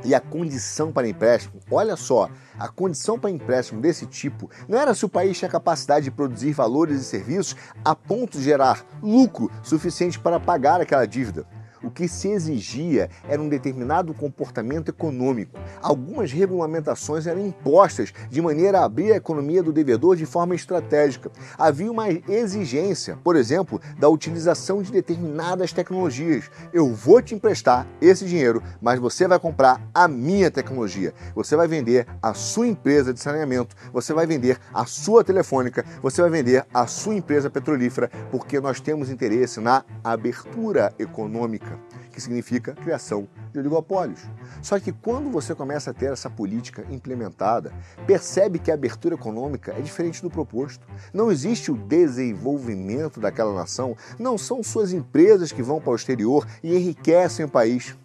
E 0.04 0.14
a 0.14 0.20
condição 0.20 0.92
para 0.92 1.08
empréstimo, 1.08 1.60
olha 1.72 1.96
só, 1.96 2.30
a 2.60 2.68
condição 2.68 3.18
para 3.18 3.30
empréstimo 3.30 3.82
desse 3.82 4.06
tipo 4.06 4.50
não 4.68 4.78
era 4.78 4.94
se 4.94 5.06
o 5.06 5.10
país 5.10 5.38
tinha 5.38 5.50
capacidade 5.50 6.06
de 6.06 6.12
produzir 6.12 6.52
valores 6.52 7.02
e 7.02 7.06
serviços 7.06 7.56
a 7.84 7.96
ponto 7.96 8.38
de 8.38 8.44
gerar 8.44 8.86
lucro 9.02 9.50
suficiente 9.64 10.20
para 10.20 10.40
pagar 10.40 10.82
aquela 10.82 11.06
dívida. 11.06 11.46
O 11.84 11.92
que 11.92 12.08
se 12.08 12.30
exigia 12.30 13.10
era 13.28 13.42
um 13.42 13.50
determinado 13.50 14.14
comportamento 14.14 14.88
econômico. 14.88 15.60
Algumas 15.82 16.32
regulamentações 16.32 17.28
eram 17.28 17.46
impostas 17.46 18.14
de 18.30 18.42
maneira 18.42 18.80
a 18.80 18.86
abrir 18.86 19.12
a 19.12 19.18
economia 19.18 19.62
do 19.62 19.74
devedor 19.74 20.16
de 20.16 20.26
forma 20.26 20.56
estratégica. 20.56 21.30
Havia 21.58 21.92
uma 21.92 22.10
exigência, 22.10 23.18
por 23.22 23.36
exemplo, 23.36 23.82
da 24.00 24.08
utilização 24.08 24.82
de 24.82 24.94
determinadas 24.94 25.74
tecnologias. 25.74 26.50
Eu 26.72 26.94
vou 26.94 27.22
te 27.22 27.36
emprestar 27.36 27.86
esse 28.00 28.26
dinheiro, 28.26 28.64
mas 28.82 28.98
você 28.98 29.28
vai 29.28 29.38
comprar 29.38 29.82
a 29.94 30.08
minha 30.08 30.50
tecnologia. 30.50 31.14
Você 31.36 31.56
vai 31.58 31.68
vender 31.68 32.08
a 32.22 32.34
sua 32.34 32.68
empresa 32.68 33.14
de 33.14 33.20
saneamento, 33.20 33.76
você 33.92 34.14
vai 34.14 34.26
vender 34.26 34.58
a 34.74 34.86
sua 34.86 35.22
telefônica, 35.22 35.84
você 36.02 36.22
vai 36.22 36.30
vender 36.30 36.66
a 36.74 36.88
sua 36.88 37.16
empresa 37.16 37.50
petrolífera, 37.50 38.10
porque 38.32 38.62
nós 38.62 38.80
temos 38.80 39.10
interesse 39.10 39.60
na 39.60 39.84
abertura 40.02 40.94
econômica 40.98 41.73
que 42.12 42.22
significa 42.22 42.74
criação 42.74 43.28
de 43.52 43.60
oligopólios. 43.60 44.22
Só 44.62 44.80
que 44.80 44.92
quando 44.92 45.30
você 45.30 45.54
começa 45.54 45.92
a 45.92 45.94
ter 45.94 46.12
essa 46.12 46.30
política 46.30 46.86
implementada, 46.90 47.74
percebe 48.06 48.60
que 48.60 48.72
a 48.72 48.74
abertura 48.74 49.16
econômica 49.16 49.74
é 49.78 49.82
diferente 49.82 50.22
do 50.22 50.30
proposto. 50.30 50.86
Não 51.14 51.32
existe 51.32 51.72
o 51.72 51.78
desenvolvimento 51.78 53.20
daquela 53.20 53.54
nação, 53.54 53.96
não 54.20 54.38
são 54.38 54.64
suas 54.64 54.94
empresas 54.94 55.52
que 55.52 55.64
vão 55.64 55.80
para 55.80 55.92
o 55.92 55.96
exterior 55.96 56.48
e 56.62 56.76
enriquecem 56.76 57.46
o 57.46 57.50
país. 57.50 57.96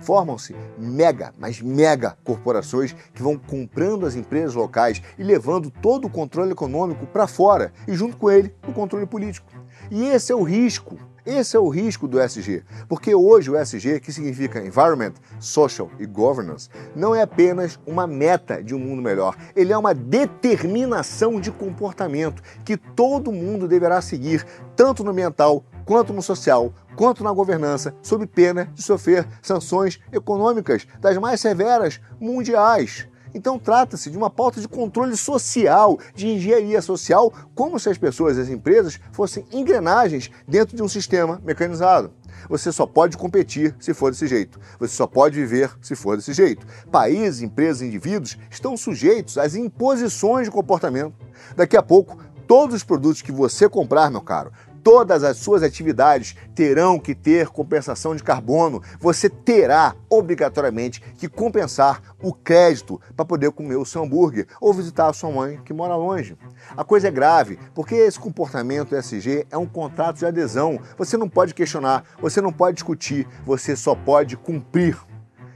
Formam-se 0.00 0.54
mega, 0.78 1.32
mas 1.38 1.60
mega 1.60 2.16
corporações 2.24 2.94
que 3.14 3.22
vão 3.22 3.36
comprando 3.36 4.06
as 4.06 4.14
empresas 4.14 4.54
locais 4.54 5.02
e 5.18 5.22
levando 5.22 5.70
todo 5.70 6.06
o 6.06 6.10
controle 6.10 6.52
econômico 6.52 7.06
para 7.06 7.26
fora 7.26 7.72
e, 7.86 7.94
junto 7.94 8.16
com 8.16 8.30
ele, 8.30 8.54
o 8.66 8.72
controle 8.72 9.06
político. 9.06 9.50
E 9.90 10.04
esse 10.04 10.32
é 10.32 10.34
o 10.34 10.42
risco 10.42 10.98
esse 11.28 11.54
é 11.54 11.60
o 11.60 11.68
risco 11.68 12.08
do 12.08 12.18
SG, 12.18 12.62
porque 12.88 13.14
hoje 13.14 13.50
o 13.50 13.56
SG, 13.56 14.00
que 14.00 14.10
significa 14.10 14.64
Environment, 14.64 15.12
Social 15.38 15.90
e 15.98 16.06
Governance, 16.06 16.70
não 16.96 17.14
é 17.14 17.20
apenas 17.20 17.78
uma 17.86 18.06
meta 18.06 18.62
de 18.62 18.74
um 18.74 18.78
mundo 18.78 19.02
melhor, 19.02 19.36
ele 19.54 19.70
é 19.70 19.76
uma 19.76 19.92
determinação 19.92 21.38
de 21.38 21.50
comportamento 21.50 22.42
que 22.64 22.78
todo 22.78 23.30
mundo 23.30 23.68
deverá 23.68 24.00
seguir, 24.00 24.46
tanto 24.74 25.04
no 25.04 25.10
ambiental 25.10 25.62
quanto 25.84 26.14
no 26.14 26.22
social, 26.22 26.72
quanto 26.96 27.22
na 27.22 27.32
governança, 27.32 27.94
sob 28.02 28.26
pena 28.26 28.64
de 28.74 28.82
sofrer 28.82 29.28
sanções 29.42 30.00
econômicas 30.10 30.86
das 30.98 31.18
mais 31.18 31.40
severas 31.40 32.00
mundiais. 32.18 33.06
Então 33.38 33.56
trata-se 33.56 34.10
de 34.10 34.18
uma 34.18 34.28
pauta 34.28 34.60
de 34.60 34.66
controle 34.66 35.16
social, 35.16 35.96
de 36.12 36.26
engenharia 36.26 36.82
social, 36.82 37.32
como 37.54 37.78
se 37.78 37.88
as 37.88 37.96
pessoas 37.96 38.36
e 38.36 38.40
as 38.40 38.48
empresas 38.48 38.98
fossem 39.12 39.44
engrenagens 39.52 40.28
dentro 40.46 40.76
de 40.76 40.82
um 40.82 40.88
sistema 40.88 41.40
mecanizado. 41.44 42.10
Você 42.48 42.72
só 42.72 42.84
pode 42.84 43.16
competir 43.16 43.76
se 43.78 43.94
for 43.94 44.10
desse 44.10 44.26
jeito. 44.26 44.58
Você 44.80 44.92
só 44.96 45.06
pode 45.06 45.36
viver 45.36 45.70
se 45.80 45.94
for 45.94 46.16
desse 46.16 46.32
jeito. 46.32 46.66
Países, 46.90 47.40
empresas, 47.40 47.82
indivíduos 47.82 48.36
estão 48.50 48.76
sujeitos 48.76 49.38
às 49.38 49.54
imposições 49.54 50.46
de 50.46 50.50
comportamento. 50.50 51.14
Daqui 51.54 51.76
a 51.76 51.82
pouco, 51.82 52.18
todos 52.48 52.74
os 52.74 52.82
produtos 52.82 53.22
que 53.22 53.30
você 53.30 53.68
comprar, 53.68 54.10
meu 54.10 54.20
caro, 54.20 54.50
todas 54.88 55.22
as 55.22 55.36
suas 55.36 55.62
atividades 55.62 56.34
terão 56.54 56.98
que 56.98 57.14
ter 57.14 57.48
compensação 57.48 58.16
de 58.16 58.22
carbono. 58.22 58.82
Você 58.98 59.28
terá 59.28 59.94
obrigatoriamente 60.08 61.02
que 61.18 61.28
compensar 61.28 62.00
o 62.22 62.32
crédito 62.32 62.98
para 63.14 63.26
poder 63.26 63.50
comer 63.50 63.76
o 63.76 63.84
seu 63.84 64.02
hambúrguer 64.02 64.46
ou 64.58 64.72
visitar 64.72 65.10
a 65.10 65.12
sua 65.12 65.30
mãe 65.30 65.60
que 65.62 65.74
mora 65.74 65.94
longe. 65.94 66.38
A 66.74 66.82
coisa 66.84 67.08
é 67.08 67.10
grave, 67.10 67.58
porque 67.74 67.96
esse 67.96 68.18
comportamento 68.18 68.96
ESG 68.96 69.46
é 69.50 69.58
um 69.58 69.66
contrato 69.66 70.16
de 70.16 70.24
adesão. 70.24 70.80
Você 70.96 71.18
não 71.18 71.28
pode 71.28 71.52
questionar, 71.52 72.04
você 72.18 72.40
não 72.40 72.50
pode 72.50 72.76
discutir, 72.76 73.28
você 73.44 73.76
só 73.76 73.94
pode 73.94 74.38
cumprir 74.38 74.96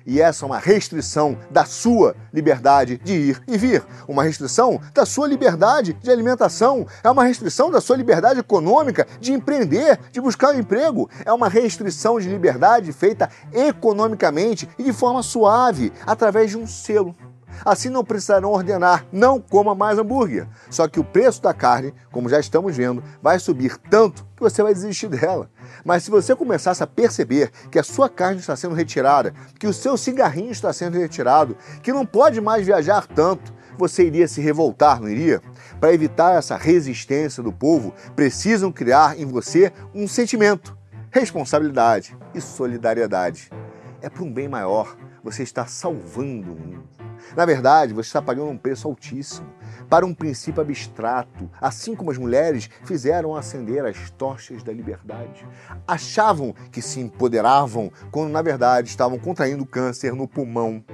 e 0.06 0.20
essa 0.20 0.44
é 0.44 0.46
uma 0.46 0.58
restrição 0.58 1.36
da 1.50 1.64
sua 1.64 2.14
liberdade 2.32 2.98
de 2.98 3.12
ir 3.12 3.42
e 3.46 3.56
vir, 3.56 3.82
uma 4.08 4.22
restrição 4.22 4.80
da 4.94 5.04
sua 5.04 5.26
liberdade 5.26 5.92
de 5.94 6.10
alimentação, 6.10 6.86
é 7.02 7.10
uma 7.10 7.24
restrição 7.24 7.70
da 7.70 7.80
sua 7.80 7.96
liberdade 7.96 8.40
econômica 8.40 9.06
de 9.20 9.32
empreender, 9.32 9.98
de 10.10 10.20
buscar 10.20 10.54
um 10.54 10.58
emprego, 10.58 11.08
é 11.24 11.32
uma 11.32 11.48
restrição 11.48 12.18
de 12.18 12.28
liberdade 12.28 12.92
feita 12.92 13.28
economicamente 13.52 14.68
e 14.78 14.84
de 14.84 14.92
forma 14.92 15.22
suave, 15.22 15.92
através 16.06 16.50
de 16.50 16.58
um 16.58 16.66
selo. 16.66 17.14
Assim 17.64 17.88
não 17.88 18.04
precisarão 18.04 18.50
ordenar, 18.50 19.06
não 19.12 19.40
coma 19.40 19.74
mais 19.74 19.98
hambúrguer. 19.98 20.46
Só 20.70 20.88
que 20.88 21.00
o 21.00 21.04
preço 21.04 21.42
da 21.42 21.54
carne, 21.54 21.94
como 22.10 22.28
já 22.28 22.40
estamos 22.40 22.76
vendo, 22.76 23.02
vai 23.22 23.38
subir 23.38 23.76
tanto 23.90 24.24
que 24.36 24.42
você 24.42 24.62
vai 24.62 24.72
desistir 24.72 25.08
dela. 25.08 25.50
Mas 25.84 26.04
se 26.04 26.10
você 26.10 26.34
começasse 26.34 26.82
a 26.82 26.86
perceber 26.86 27.50
que 27.70 27.78
a 27.78 27.82
sua 27.82 28.08
carne 28.08 28.40
está 28.40 28.56
sendo 28.56 28.74
retirada, 28.74 29.32
que 29.58 29.66
o 29.66 29.72
seu 29.72 29.96
cigarrinho 29.96 30.50
está 30.50 30.72
sendo 30.72 30.98
retirado, 30.98 31.56
que 31.82 31.92
não 31.92 32.06
pode 32.06 32.40
mais 32.40 32.66
viajar 32.66 33.06
tanto, 33.06 33.52
você 33.78 34.04
iria 34.04 34.28
se 34.28 34.40
revoltar, 34.40 35.00
não 35.00 35.08
iria? 35.08 35.40
Para 35.80 35.92
evitar 35.92 36.36
essa 36.36 36.56
resistência 36.56 37.42
do 37.42 37.52
povo, 37.52 37.94
precisam 38.14 38.70
criar 38.70 39.18
em 39.18 39.24
você 39.24 39.72
um 39.94 40.06
sentimento, 40.06 40.76
responsabilidade 41.10 42.16
e 42.34 42.40
solidariedade. 42.40 43.50
É 44.00 44.10
para 44.10 44.22
um 44.22 44.32
bem 44.32 44.48
maior. 44.48 44.96
Você 45.22 45.42
está 45.42 45.66
salvando 45.66 46.52
o 46.52 46.56
mundo. 46.56 47.01
Na 47.36 47.46
verdade, 47.46 47.94
você 47.94 48.08
está 48.08 48.20
pagando 48.20 48.50
um 48.50 48.58
preço 48.58 48.86
altíssimo 48.86 49.48
para 49.88 50.04
um 50.04 50.14
princípio 50.14 50.60
abstrato, 50.60 51.50
assim 51.60 51.94
como 51.94 52.10
as 52.10 52.18
mulheres 52.18 52.68
fizeram 52.84 53.34
acender 53.34 53.84
as 53.84 54.10
tochas 54.10 54.62
da 54.62 54.72
liberdade. 54.72 55.46
Achavam 55.86 56.54
que 56.70 56.82
se 56.82 57.00
empoderavam 57.00 57.90
quando, 58.10 58.30
na 58.30 58.42
verdade, 58.42 58.88
estavam 58.88 59.18
contraindo 59.18 59.66
câncer 59.66 60.14
no 60.14 60.28
pulmão. 60.28 60.84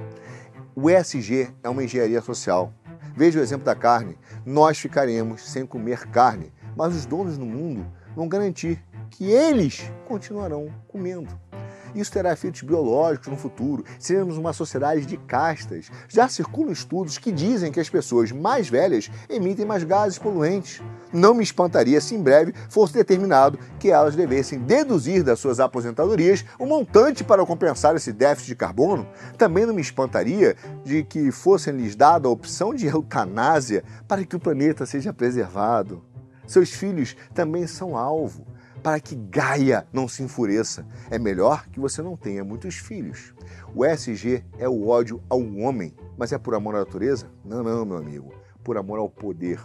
O 0.75 0.89
ESG 0.89 1.53
é 1.63 1.69
uma 1.69 1.83
engenharia 1.83 2.21
social. 2.21 2.73
Veja 3.17 3.41
o 3.41 3.43
exemplo 3.43 3.65
da 3.65 3.75
carne. 3.75 4.17
Nós 4.47 4.79
ficaremos 4.79 5.49
sem 5.51 5.67
comer 5.67 6.07
carne, 6.09 6.53
mas 6.77 6.95
os 6.95 7.05
donos 7.05 7.37
no 7.37 7.47
mundo 7.47 7.85
vão 8.15 8.29
garantir 8.29 8.81
que 9.11 9.25
eles 9.25 9.91
continuarão 10.07 10.69
comendo. 10.87 11.48
Isso 11.95 12.13
terá 12.13 12.33
efeitos 12.33 12.63
biológicos 12.63 13.29
no 13.29 13.37
futuro. 13.37 13.85
Seremos 13.99 14.37
uma 14.37 14.53
sociedade 14.53 15.07
de 15.07 15.17
castas. 15.17 15.91
Já 16.09 16.29
circulam 16.29 16.73
estudos 16.73 17.19
que 17.19 17.33
dizem 17.33 17.73
que 17.73 17.81
as 17.81 17.89
pessoas 17.89 18.33
mais 18.33 18.69
velhas 18.69 19.11
emitem 19.29 19.65
mais 19.65 19.85
gases 19.85 20.19
poluentes. 20.19 20.83
Não 21.13 21.35
me 21.35 21.43
espantaria 21.43 22.01
se 22.01 22.15
em 22.15 22.23
breve 22.23 22.53
fosse 22.69 22.93
determinado 22.93 23.59
que 23.79 23.91
elas 23.91 24.15
devessem 24.15 24.59
deduzir 24.59 25.23
das 25.23 25.39
suas 25.39 25.59
aposentadorias 25.61 26.45
um 26.61 26.67
montante 26.67 27.25
para 27.25 27.45
compensar 27.47 27.97
esse 27.97 28.13
déficit 28.13 28.49
de 28.49 28.57
carbono. 28.57 29.09
Também 29.37 29.65
não 29.65 29.75
me 29.75 29.81
espantaria 29.81 30.57
de 30.85 31.03
que 31.03 31.31
fosse 31.31 31.71
lhes 31.71 31.97
dada 31.97 32.29
a 32.29 32.31
opção 32.31 32.75
de 32.75 32.87
eutanásia 32.87 33.83
para 34.07 34.25
que 34.25 34.37
o 34.37 34.41
planeta 34.41 34.85
seja 34.85 35.13
preservado. 35.13 36.03
Seus 36.47 36.71
filhos 36.71 37.17
também 37.35 37.67
são 37.67 37.97
alvo 37.97 38.47
para 38.79 39.01
que 39.01 39.15
Gaia 39.15 39.87
não 39.93 40.09
se 40.09 40.23
enfureça. 40.23 40.87
É 41.11 41.19
melhor 41.19 41.67
que 41.69 41.81
você 41.81 42.01
não 42.01 42.17
tenha 42.17 42.45
muitos 42.45 42.77
filhos. 42.77 43.35
O 43.75 43.85
SG 43.85 44.45
é 44.59 44.69
o 44.69 44.89
ódio 44.89 45.23
ao 45.29 45.41
homem, 45.41 45.95
mas 46.17 46.33
é 46.33 46.39
por 46.39 46.55
amor 46.55 46.75
à 46.77 46.79
natureza? 46.81 47.31
Não, 47.45 47.63
não, 47.63 47.85
meu 47.85 47.97
amigo. 47.97 48.33
Por 48.63 48.77
amor 48.77 48.99
ao 48.99 49.09
poder. 49.09 49.61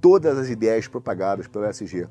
Todas 0.00 0.38
as 0.38 0.48
ideias 0.48 0.88
propagadas 0.88 1.46
pelo 1.46 1.66
SG 1.66 2.08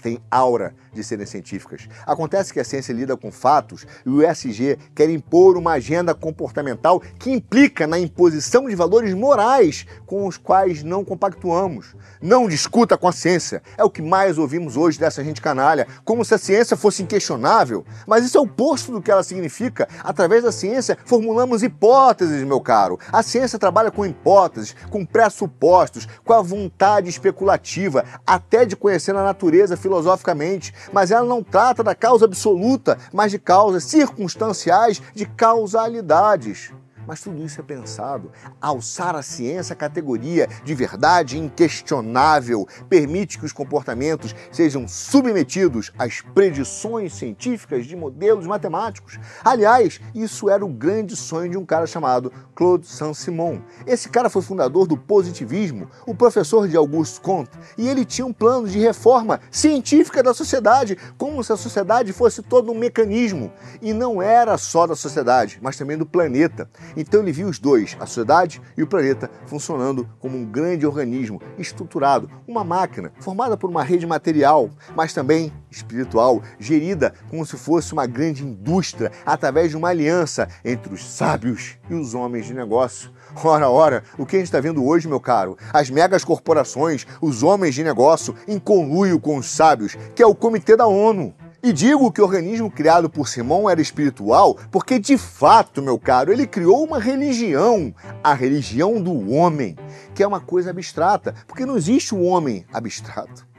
têm 0.00 0.20
aura 0.30 0.74
de 0.92 1.04
serem 1.04 1.26
científicas. 1.26 1.88
Acontece 2.06 2.52
que 2.52 2.60
a 2.60 2.64
ciência 2.64 2.92
lida 2.92 3.16
com 3.16 3.30
fatos 3.30 3.86
e 4.04 4.08
o 4.08 4.22
ESG 4.22 4.78
quer 4.94 5.08
impor 5.10 5.56
uma 5.56 5.72
agenda 5.72 6.14
comportamental 6.14 7.00
que 7.18 7.30
implica 7.30 7.86
na 7.86 7.98
imposição 7.98 8.68
de 8.68 8.74
valores 8.74 9.14
morais 9.14 9.86
com 10.06 10.26
os 10.26 10.36
quais 10.36 10.82
não 10.82 11.04
compactuamos. 11.04 11.94
Não 12.20 12.48
discuta 12.48 12.96
com 12.96 13.08
a 13.08 13.12
ciência. 13.12 13.62
É 13.76 13.84
o 13.84 13.90
que 13.90 14.02
mais 14.02 14.38
ouvimos 14.38 14.76
hoje 14.76 14.98
dessa 14.98 15.22
gente 15.22 15.40
canalha, 15.40 15.86
como 16.04 16.24
se 16.24 16.34
a 16.34 16.38
ciência 16.38 16.76
fosse 16.76 17.02
inquestionável. 17.02 17.84
Mas 18.06 18.24
isso 18.24 18.36
é 18.36 18.40
o 18.40 18.44
oposto 18.44 18.92
do 18.92 19.00
que 19.00 19.10
ela 19.10 19.22
significa. 19.22 19.88
Através 20.02 20.42
da 20.42 20.52
ciência, 20.52 20.98
formulamos 21.04 21.62
hipóteses, 21.62 22.42
meu 22.42 22.60
caro. 22.60 22.98
A 23.12 23.22
ciência 23.22 23.58
trabalha 23.58 23.90
com 23.90 24.04
hipóteses, 24.04 24.74
com 24.90 25.04
pressupostos, 25.04 26.06
com 26.24 26.32
a 26.32 26.42
vontade 26.42 27.08
especulativa, 27.08 28.04
até 28.26 28.64
de 28.64 28.76
conhecer 28.76 29.14
a 29.14 29.22
natureza 29.22 29.76
filosoficamente 29.90 30.72
mas 30.92 31.10
ela 31.10 31.26
não 31.26 31.42
trata 31.42 31.82
da 31.82 31.94
causa 31.94 32.24
absoluta, 32.24 32.98
mas 33.12 33.30
de 33.30 33.38
causas 33.38 33.84
circunstanciais, 33.84 35.02
de 35.14 35.26
causalidades. 35.26 36.72
Mas 37.06 37.20
tudo 37.20 37.42
isso 37.42 37.60
é 37.60 37.64
pensado. 37.64 38.30
Alçar 38.60 39.14
a 39.14 39.22
ciência 39.22 39.72
à 39.72 39.76
categoria 39.76 40.48
de 40.64 40.74
verdade 40.74 41.38
inquestionável 41.38 42.66
permite 42.88 43.38
que 43.38 43.44
os 43.44 43.52
comportamentos 43.52 44.34
sejam 44.50 44.86
submetidos 44.86 45.92
às 45.98 46.20
predições 46.20 47.12
científicas 47.14 47.86
de 47.86 47.96
modelos 47.96 48.46
matemáticos. 48.46 49.18
Aliás, 49.44 50.00
isso 50.14 50.48
era 50.48 50.64
o 50.64 50.68
grande 50.68 51.16
sonho 51.16 51.50
de 51.50 51.58
um 51.58 51.64
cara 51.64 51.86
chamado 51.86 52.32
Claude 52.54 52.86
Saint-Simon. 52.86 53.60
Esse 53.86 54.08
cara 54.08 54.30
foi 54.30 54.42
fundador 54.42 54.86
do 54.86 54.96
positivismo, 54.96 55.88
o 56.06 56.14
professor 56.14 56.68
de 56.68 56.76
Auguste 56.76 57.20
Comte, 57.20 57.58
e 57.76 57.88
ele 57.88 58.04
tinha 58.04 58.26
um 58.26 58.32
plano 58.32 58.68
de 58.68 58.78
reforma 58.78 59.40
científica 59.50 60.22
da 60.22 60.34
sociedade, 60.34 60.96
como 61.16 61.42
se 61.42 61.52
a 61.52 61.56
sociedade 61.56 62.12
fosse 62.12 62.42
todo 62.42 62.72
um 62.72 62.78
mecanismo. 62.78 63.52
E 63.80 63.92
não 63.92 64.20
era 64.20 64.56
só 64.58 64.86
da 64.86 64.94
sociedade, 64.94 65.58
mas 65.62 65.76
também 65.76 65.96
do 65.96 66.06
planeta. 66.06 66.68
Então 66.96 67.20
ele 67.20 67.32
viu 67.32 67.48
os 67.48 67.58
dois, 67.58 67.96
a 68.00 68.06
sociedade 68.06 68.60
e 68.76 68.82
o 68.82 68.86
planeta, 68.86 69.30
funcionando 69.46 70.08
como 70.18 70.36
um 70.36 70.44
grande 70.44 70.86
organismo 70.86 71.40
estruturado, 71.58 72.30
uma 72.46 72.64
máquina 72.64 73.12
formada 73.20 73.56
por 73.56 73.70
uma 73.70 73.82
rede 73.82 74.06
material, 74.06 74.70
mas 74.94 75.12
também 75.12 75.52
espiritual, 75.70 76.42
gerida 76.58 77.14
como 77.28 77.46
se 77.46 77.56
fosse 77.56 77.92
uma 77.92 78.06
grande 78.06 78.44
indústria 78.44 79.12
através 79.24 79.70
de 79.70 79.76
uma 79.76 79.88
aliança 79.88 80.48
entre 80.64 80.92
os 80.92 81.08
sábios 81.08 81.78
e 81.88 81.94
os 81.94 82.14
homens 82.14 82.46
de 82.46 82.54
negócio. 82.54 83.10
Ora, 83.44 83.70
ora, 83.70 84.02
o 84.18 84.26
que 84.26 84.36
a 84.36 84.38
gente 84.38 84.48
está 84.48 84.60
vendo 84.60 84.84
hoje, 84.84 85.08
meu 85.08 85.20
caro? 85.20 85.56
As 85.72 85.88
megas 85.88 86.24
corporações, 86.24 87.06
os 87.20 87.42
homens 87.42 87.74
de 87.74 87.84
negócio, 87.84 88.34
em 88.48 88.58
conluio 88.58 89.20
com 89.20 89.36
os 89.36 89.48
sábios, 89.48 89.96
que 90.14 90.22
é 90.22 90.26
o 90.26 90.34
Comitê 90.34 90.76
da 90.76 90.86
ONU. 90.86 91.34
E 91.62 91.74
digo 91.74 92.10
que 92.10 92.22
o 92.22 92.24
organismo 92.24 92.70
criado 92.70 93.10
por 93.10 93.28
Simão 93.28 93.68
era 93.68 93.82
espiritual 93.82 94.56
porque, 94.70 94.98
de 94.98 95.18
fato, 95.18 95.82
meu 95.82 95.98
caro, 95.98 96.32
ele 96.32 96.46
criou 96.46 96.82
uma 96.82 96.98
religião, 96.98 97.94
a 98.24 98.32
religião 98.32 99.00
do 99.00 99.30
homem, 99.30 99.76
que 100.14 100.22
é 100.22 100.26
uma 100.26 100.40
coisa 100.40 100.70
abstrata, 100.70 101.34
porque 101.46 101.66
não 101.66 101.76
existe 101.76 102.14
um 102.14 102.24
homem 102.24 102.64
abstrato. 102.72 103.49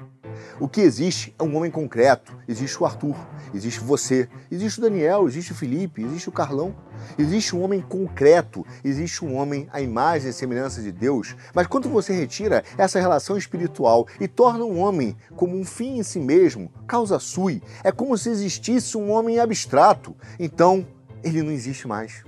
O 0.60 0.68
que 0.68 0.82
existe 0.82 1.34
é 1.38 1.44
um 1.44 1.56
homem 1.56 1.72
concreto. 1.72 2.36
Existe 2.48 2.82
o 2.82 2.86
Arthur, 2.86 3.16
existe 3.54 3.80
você, 3.80 4.28
existe 4.52 4.80
o 4.80 4.82
Daniel, 4.82 5.28
existe 5.28 5.52
o 5.52 5.56
Felipe, 5.56 6.04
existe 6.04 6.30
o 6.30 6.32
Carlão. 6.32 6.76
Existe 7.18 7.56
um 7.56 7.64
homem 7.64 7.82
concreto, 7.82 8.66
existe 8.84 9.26
um 9.26 9.36
homem 9.36 9.68
à 9.72 9.82
imagem 9.82 10.30
e 10.30 10.34
semelhança 10.34 10.82
de 10.82 10.92
Deus. 10.92 11.36
Mas 11.54 11.68
quando 11.68 11.90
você 11.90 12.14
retira 12.14 12.64
essa 12.78 13.00
relação 13.00 13.38
espiritual 13.38 14.08
e 14.20 14.28
torna 14.28 14.64
um 14.64 14.80
homem 14.80 15.16
como 15.36 15.58
um 15.58 15.66
fim 15.66 15.98
em 15.98 16.04
si 16.04 16.20
mesmo, 16.20 16.72
causa 16.88 17.20
sui, 17.20 17.62
é 17.84 17.92
como 17.92 18.18
se 18.18 18.30
existisse 18.30 18.98
um 18.98 19.12
homem 19.12 19.40
abstrato. 19.40 20.16
Então, 20.40 20.86
ele 21.24 21.42
não 21.42 21.52
existe 21.52 21.88
mais. 21.88 22.24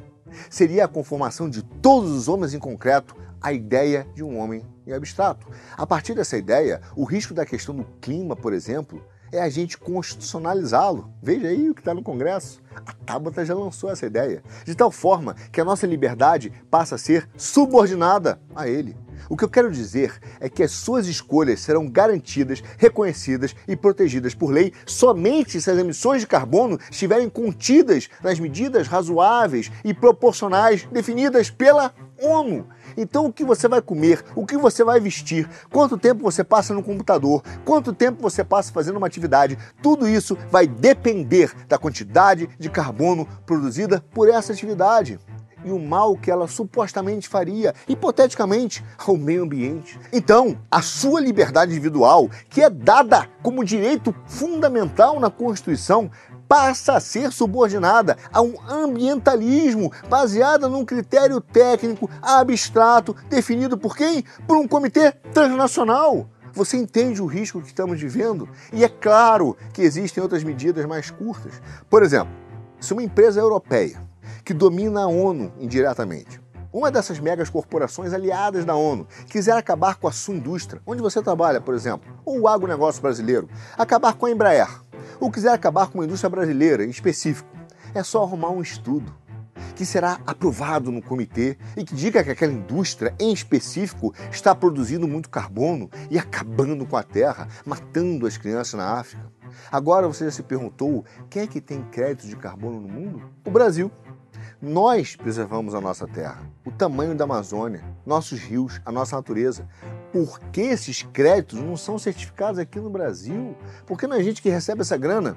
Seria 0.49 0.86
a 0.86 0.88
conformação 0.88 1.49
de 1.49 1.62
todos 1.62 2.12
os 2.12 2.27
homens 2.27 2.53
em 2.53 2.59
concreto 2.59 3.15
a 3.43 3.51
ideia 3.51 4.08
de 4.15 4.23
um 4.23 4.39
homem 4.39 4.65
em 4.88 4.93
abstrato. 4.93 5.45
A 5.77 5.86
partir 5.86 6.15
dessa 6.15 6.38
ideia, 6.38 6.82
o 6.95 7.03
risco 7.03 7.34
da 7.34 7.45
questão 7.45 7.75
do 7.75 7.84
clima, 7.99 8.36
por 8.36 8.53
exemplo, 8.53 9.06
é 9.34 9.41
a 9.41 9.49
gente 9.49 9.77
constitucionalizá-lo. 9.77 11.12
Veja 11.21 11.47
aí 11.47 11.69
o 11.69 11.75
que 11.75 11.82
está 11.82 11.93
no 11.93 12.01
Congresso. 12.01 12.62
A 12.86 12.93
Tabata 12.93 13.45
já 13.45 13.53
lançou 13.53 13.91
essa 13.91 14.06
ideia, 14.06 14.41
de 14.63 14.73
tal 14.73 14.91
forma 14.91 15.36
que 15.51 15.60
a 15.60 15.65
nossa 15.65 15.86
liberdade 15.86 16.53
passa 16.71 16.95
a 16.95 16.97
ser 16.97 17.29
subordinada 17.36 18.39
a 18.56 18.67
ele. 18.67 18.95
O 19.29 19.38
que 19.38 19.43
eu 19.43 19.49
quero 19.49 19.71
dizer 19.71 20.13
é 20.39 20.49
que 20.49 20.63
as 20.63 20.71
suas 20.71 21.07
escolhas 21.07 21.62
serão 21.62 21.88
garantidas, 21.89 22.63
reconhecidas 22.77 23.55
e 23.67 23.75
protegidas 23.75 24.33
por 24.33 24.51
lei 24.51 24.73
somente 24.86 25.62
se 25.62 25.69
as 25.69 25.77
emissões 25.77 26.21
de 26.21 26.27
carbono 26.27 26.79
estiverem 26.89 27.29
contidas 27.29 28.09
nas 28.21 28.39
medidas 28.39 28.88
razoáveis 28.88 29.71
e 29.83 29.93
proporcionais 29.93 30.88
definidas 30.91 31.49
pela 31.49 31.93
ONU. 32.21 32.67
Então, 32.95 33.25
o 33.25 33.33
que 33.33 33.43
você 33.43 33.67
vai 33.67 33.81
comer, 33.81 34.23
o 34.36 34.45
que 34.45 34.57
você 34.57 34.83
vai 34.83 34.99
vestir, 34.99 35.49
quanto 35.71 35.97
tempo 35.97 36.21
você 36.21 36.43
passa 36.43 36.73
no 36.73 36.83
computador, 36.83 37.43
quanto 37.65 37.91
tempo 37.91 38.21
você 38.21 38.43
passa 38.43 38.71
fazendo 38.71 38.97
uma 38.97 39.07
atividade, 39.07 39.57
tudo 39.81 40.07
isso 40.07 40.38
vai 40.51 40.67
depender 40.67 41.51
da 41.67 41.77
quantidade 41.77 42.47
de 42.59 42.69
carbono 42.69 43.27
produzida 43.45 44.03
por 44.13 44.29
essa 44.29 44.53
atividade 44.53 45.19
e 45.65 45.71
o 45.71 45.80
mal 45.80 46.15
que 46.15 46.32
ela 46.32 46.47
supostamente 46.47 47.28
faria, 47.28 47.73
hipoteticamente, 47.88 48.84
ao 48.97 49.17
meio 49.17 49.43
ambiente. 49.43 49.99
Então, 50.12 50.58
a 50.69 50.82
sua 50.82 51.21
liberdade 51.21 51.71
individual, 51.71 52.30
que 52.49 52.62
é 52.62 52.69
dada 52.69 53.28
como 53.41 53.63
direito 53.63 54.15
fundamental 54.26 55.19
na 55.19 55.30
Constituição, 55.30 56.10
passa 56.47 56.93
a 56.93 56.99
ser 56.99 57.32
subordinada 57.32 58.17
a 58.32 58.41
um 58.41 58.56
ambientalismo 58.69 59.91
baseado 60.08 60.69
num 60.69 60.86
critério 60.86 61.41
técnico 61.41 62.10
abstrato 62.21 63.15
definido 63.30 63.78
por 63.78 63.95
quem? 63.95 64.23
Por 64.47 64.58
um 64.58 64.67
comitê 64.67 65.12
transnacional. 65.34 66.30
Você 66.54 66.78
entende 66.78 67.19
o 67.19 67.26
risco 67.26 67.60
que 67.60 67.67
estamos 67.67 67.99
vivendo? 67.99 68.47
E 68.71 68.84
é 68.84 68.88
claro 68.88 69.58
que 69.73 69.82
existem 69.82 70.21
outras 70.21 70.43
medidas 70.43 70.86
mais 70.86 71.10
curtas. 71.10 71.60
Por 71.89 72.04
exemplo, 72.04 72.32
se 72.80 72.93
uma 72.93 73.02
empresa 73.02 73.39
europeia 73.39 73.99
que 74.43 74.53
domina 74.53 75.03
a 75.03 75.08
ONU 75.08 75.53
indiretamente, 75.60 76.41
uma 76.71 76.89
dessas 76.89 77.19
megas 77.19 77.49
corporações 77.49 78.13
aliadas 78.13 78.65
da 78.65 78.75
ONU 78.75 79.08
quiser 79.29 79.56
acabar 79.56 79.95
com 79.95 80.08
a 80.08 80.12
sua 80.12 80.36
indústria, 80.36 80.82
onde 80.86 81.01
você 81.01 81.21
trabalha, 81.21 81.62
por 81.62 81.75
exemplo, 81.75 82.12
ou 82.25 82.41
o 82.41 82.47
agronegócio 82.47 83.01
brasileiro, 83.01 83.47
acabar 83.77 84.13
com 84.13 84.25
a 84.25 84.32
Embraer, 84.32 84.82
ou 85.19 85.32
quiser 85.32 85.53
acabar 85.53 85.88
com 85.88 85.99
uma 85.99 86.06
indústria 86.06 86.29
brasileira 86.29 86.84
em 86.84 86.89
específico, 86.89 87.47
é 87.93 88.03
só 88.03 88.23
arrumar 88.23 88.49
um 88.49 88.62
estudo 88.62 89.13
que 89.75 89.86
será 89.86 90.19
aprovado 90.25 90.91
no 90.91 91.01
comitê 91.01 91.58
e 91.77 91.84
que 91.84 91.95
diga 91.95 92.23
que 92.23 92.32
aquela 92.32 92.53
indústria 92.53 93.13
em 93.19 93.32
específico 93.32 94.13
está 94.32 94.53
produzindo 94.53 95.08
muito 95.08 95.29
carbono 95.29 95.89
e 96.10 96.17
acabando 96.17 96.86
com 96.86 96.97
a 96.97 97.03
terra, 97.03 97.47
matando 97.65 98.25
as 98.25 98.38
crianças 98.38 98.73
na 98.73 98.99
África. 98.99 99.32
Agora 99.71 100.08
você 100.08 100.25
já 100.25 100.32
se 100.32 100.43
perguntou 100.43 101.06
quem 101.29 101.43
é 101.43 101.47
que 101.47 101.62
tem 101.62 101.84
crédito 101.84 102.27
de 102.27 102.36
carbono 102.36 102.79
no 102.79 102.88
mundo? 102.88 103.21
O 103.45 103.51
Brasil. 103.51 103.91
Nós 104.65 105.17
preservamos 105.17 105.76
a 105.76 105.82
nossa 105.82 106.08
terra, 106.08 106.41
o 106.65 106.71
tamanho 106.71 107.13
da 107.13 107.26
Amazônia, 107.26 107.84
nossos 108.06 108.39
rios, 108.39 108.80
a 108.86 108.93
nossa 108.93 109.17
natureza. 109.17 109.67
Por 110.10 110.39
que 110.39 110.62
esses 110.62 111.04
créditos 111.04 111.60
não 111.60 111.76
são 111.76 111.99
certificados 111.99 112.58
aqui 112.58 112.80
no 112.80 112.89
Brasil? 112.89 113.58
Por 113.86 113.99
que 113.99 114.08
não 114.08 114.15
é 114.15 114.23
gente 114.23 114.41
que 114.41 114.49
recebe 114.49 114.80
essa 114.80 114.95
grana? 114.95 115.36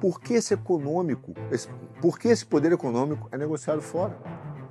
Por 0.00 0.18
que 0.18 0.32
esse 0.32 0.54
econômico, 0.54 1.34
esse, 1.50 1.68
por 2.00 2.18
que 2.18 2.28
esse 2.28 2.46
poder 2.46 2.72
econômico 2.72 3.28
é 3.30 3.36
negociado 3.36 3.82
fora? 3.82 4.16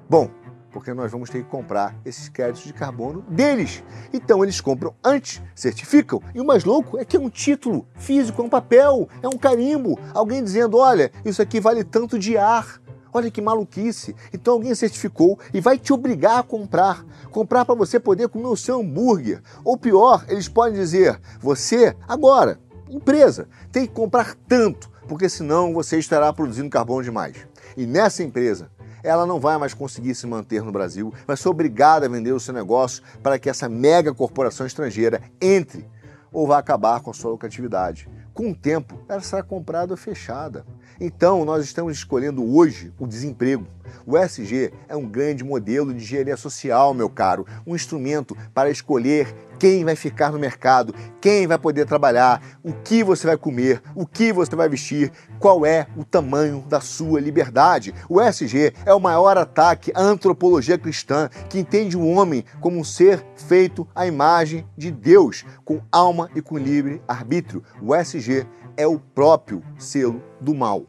Bom, 0.10 0.28
porque 0.72 0.92
nós 0.92 1.12
vamos 1.12 1.30
ter 1.30 1.44
que 1.44 1.50
comprar 1.50 1.96
esses 2.04 2.28
créditos 2.28 2.64
de 2.64 2.74
carbono 2.74 3.22
deles. 3.30 3.84
Então 4.12 4.44
eles 4.44 4.60
compram 4.60 4.96
antes, 5.04 5.40
certificam, 5.54 6.20
e 6.34 6.42
o 6.42 6.46
mais 6.46 6.66
louco 6.66 6.98
é 6.98 7.06
que 7.06 7.16
é 7.16 7.20
um 7.20 7.30
título 7.30 7.88
físico, 7.96 8.42
é 8.42 8.46
um 8.46 8.50
papel, 8.50 9.08
é 9.22 9.28
um 9.28 9.38
carimbo, 9.38 10.00
alguém 10.16 10.44
dizendo: 10.44 10.78
olha, 10.78 11.12
isso 11.24 11.44
aqui 11.44 11.60
vale 11.60 11.84
tanto 11.84 12.18
de 12.18 12.36
ar. 12.36 12.82
Olha 13.14 13.30
que 13.30 13.42
maluquice. 13.42 14.16
Então 14.34 14.56
alguém 14.56 14.74
certificou 14.74 15.40
e 15.54 15.62
vai 15.62 15.78
te 15.78 15.94
obrigar 15.94 16.40
a 16.40 16.44
comprar. 16.44 17.06
Comprar 17.32 17.64
para 17.64 17.76
você 17.76 18.00
poder 18.00 18.28
comer 18.28 18.48
o 18.48 18.58
seu 18.58 18.80
hambúrguer. 18.82 19.42
Ou 19.64 19.78
pior, 19.78 20.26
eles 20.28 20.48
podem 20.48 20.74
dizer: 20.74 21.20
você, 21.40 21.96
agora, 22.08 22.60
empresa, 22.90 23.48
tem 23.72 23.86
que 23.86 23.94
comprar 23.94 24.36
tanto, 24.48 24.90
porque 25.08 25.30
senão 25.30 25.74
você 25.74 26.00
estará 26.00 26.34
produzindo 26.34 26.70
carbono 26.70 27.04
demais. 27.04 27.38
E 27.78 27.86
nessa 27.86 28.24
empresa, 28.24 28.70
ela 29.04 29.26
não 29.26 29.40
vai 29.40 29.58
mais 29.58 29.74
conseguir 29.74 30.16
se 30.16 30.26
manter 30.26 30.64
no 30.64 30.72
Brasil, 30.72 31.14
vai 31.28 31.36
ser 31.36 31.50
obrigada 31.50 32.06
a 32.06 32.10
vender 32.10 32.32
o 32.32 32.40
seu 32.40 32.54
negócio 32.54 33.04
para 33.22 33.38
que 33.38 33.50
essa 33.50 33.68
mega 33.68 34.14
corporação 34.14 34.66
estrangeira 34.66 35.22
entre 35.42 35.86
ou 36.32 36.48
vai 36.48 36.60
acabar 36.60 37.02
com 37.02 37.12
a 37.12 37.14
sua 37.14 37.32
lucratividade. 37.32 38.10
Com 38.34 38.50
o 38.50 38.56
tempo, 38.56 39.00
ela 39.08 39.22
será 39.22 39.44
comprada 39.44 39.94
ou 39.94 39.98
fechada. 39.98 40.66
Então, 41.00 41.44
nós 41.44 41.64
estamos 41.66 41.94
escolhendo 41.94 42.44
hoje 42.56 42.94
o 43.00 43.08
desemprego. 43.08 43.66
O 44.06 44.18
SG 44.18 44.72
é 44.88 44.96
um 44.96 45.08
grande 45.08 45.44
modelo 45.44 45.94
de 45.94 46.04
engenharia 46.04 46.38
social, 46.38 46.94
meu 46.94 47.10
caro, 47.10 47.46
um 47.66 47.76
instrumento 47.76 48.36
para 48.54 48.70
escolher 48.70 49.34
quem 49.60 49.86
vai 49.86 49.96
ficar 49.96 50.32
no 50.32 50.40
mercado, 50.40 50.94
quem 51.22 51.48
vai 51.48 51.58
poder 51.58 51.86
trabalhar, 51.86 52.42
o 52.62 52.74
que 52.74 53.04
você 53.04 53.26
vai 53.28 53.38
comer, 53.38 53.82
o 53.96 54.06
que 54.06 54.34
você 54.34 54.56
vai 54.56 54.68
vestir, 54.68 55.12
qual 55.40 55.66
é 55.66 55.88
o 55.96 56.04
tamanho 56.04 56.66
da 56.68 56.82
sua 56.82 57.22
liberdade. 57.22 57.94
O 58.10 58.20
SG 58.20 58.74
é 58.86 58.94
o 58.94 59.00
maior 59.00 59.38
ataque 59.38 59.92
à 59.96 60.02
antropologia 60.02 60.78
cristã, 60.78 61.30
que 61.50 61.60
entende 61.60 61.96
o 61.96 62.06
homem 62.06 62.44
como 62.60 62.78
um 62.78 62.84
ser 62.84 63.24
feito 63.48 63.88
à 63.96 64.06
imagem 64.06 64.68
de 64.78 64.92
Deus, 64.92 65.46
com 65.64 65.82
alma 65.92 66.30
e 66.36 66.42
com 66.42 66.58
livre 66.58 67.02
arbítrio. 67.08 67.64
O 67.82 67.96
SG 67.96 68.46
é 68.76 68.88
o 68.88 69.00
próprio 69.00 69.64
selo 69.78 70.22
do 70.40 70.54
mal. 70.54 70.86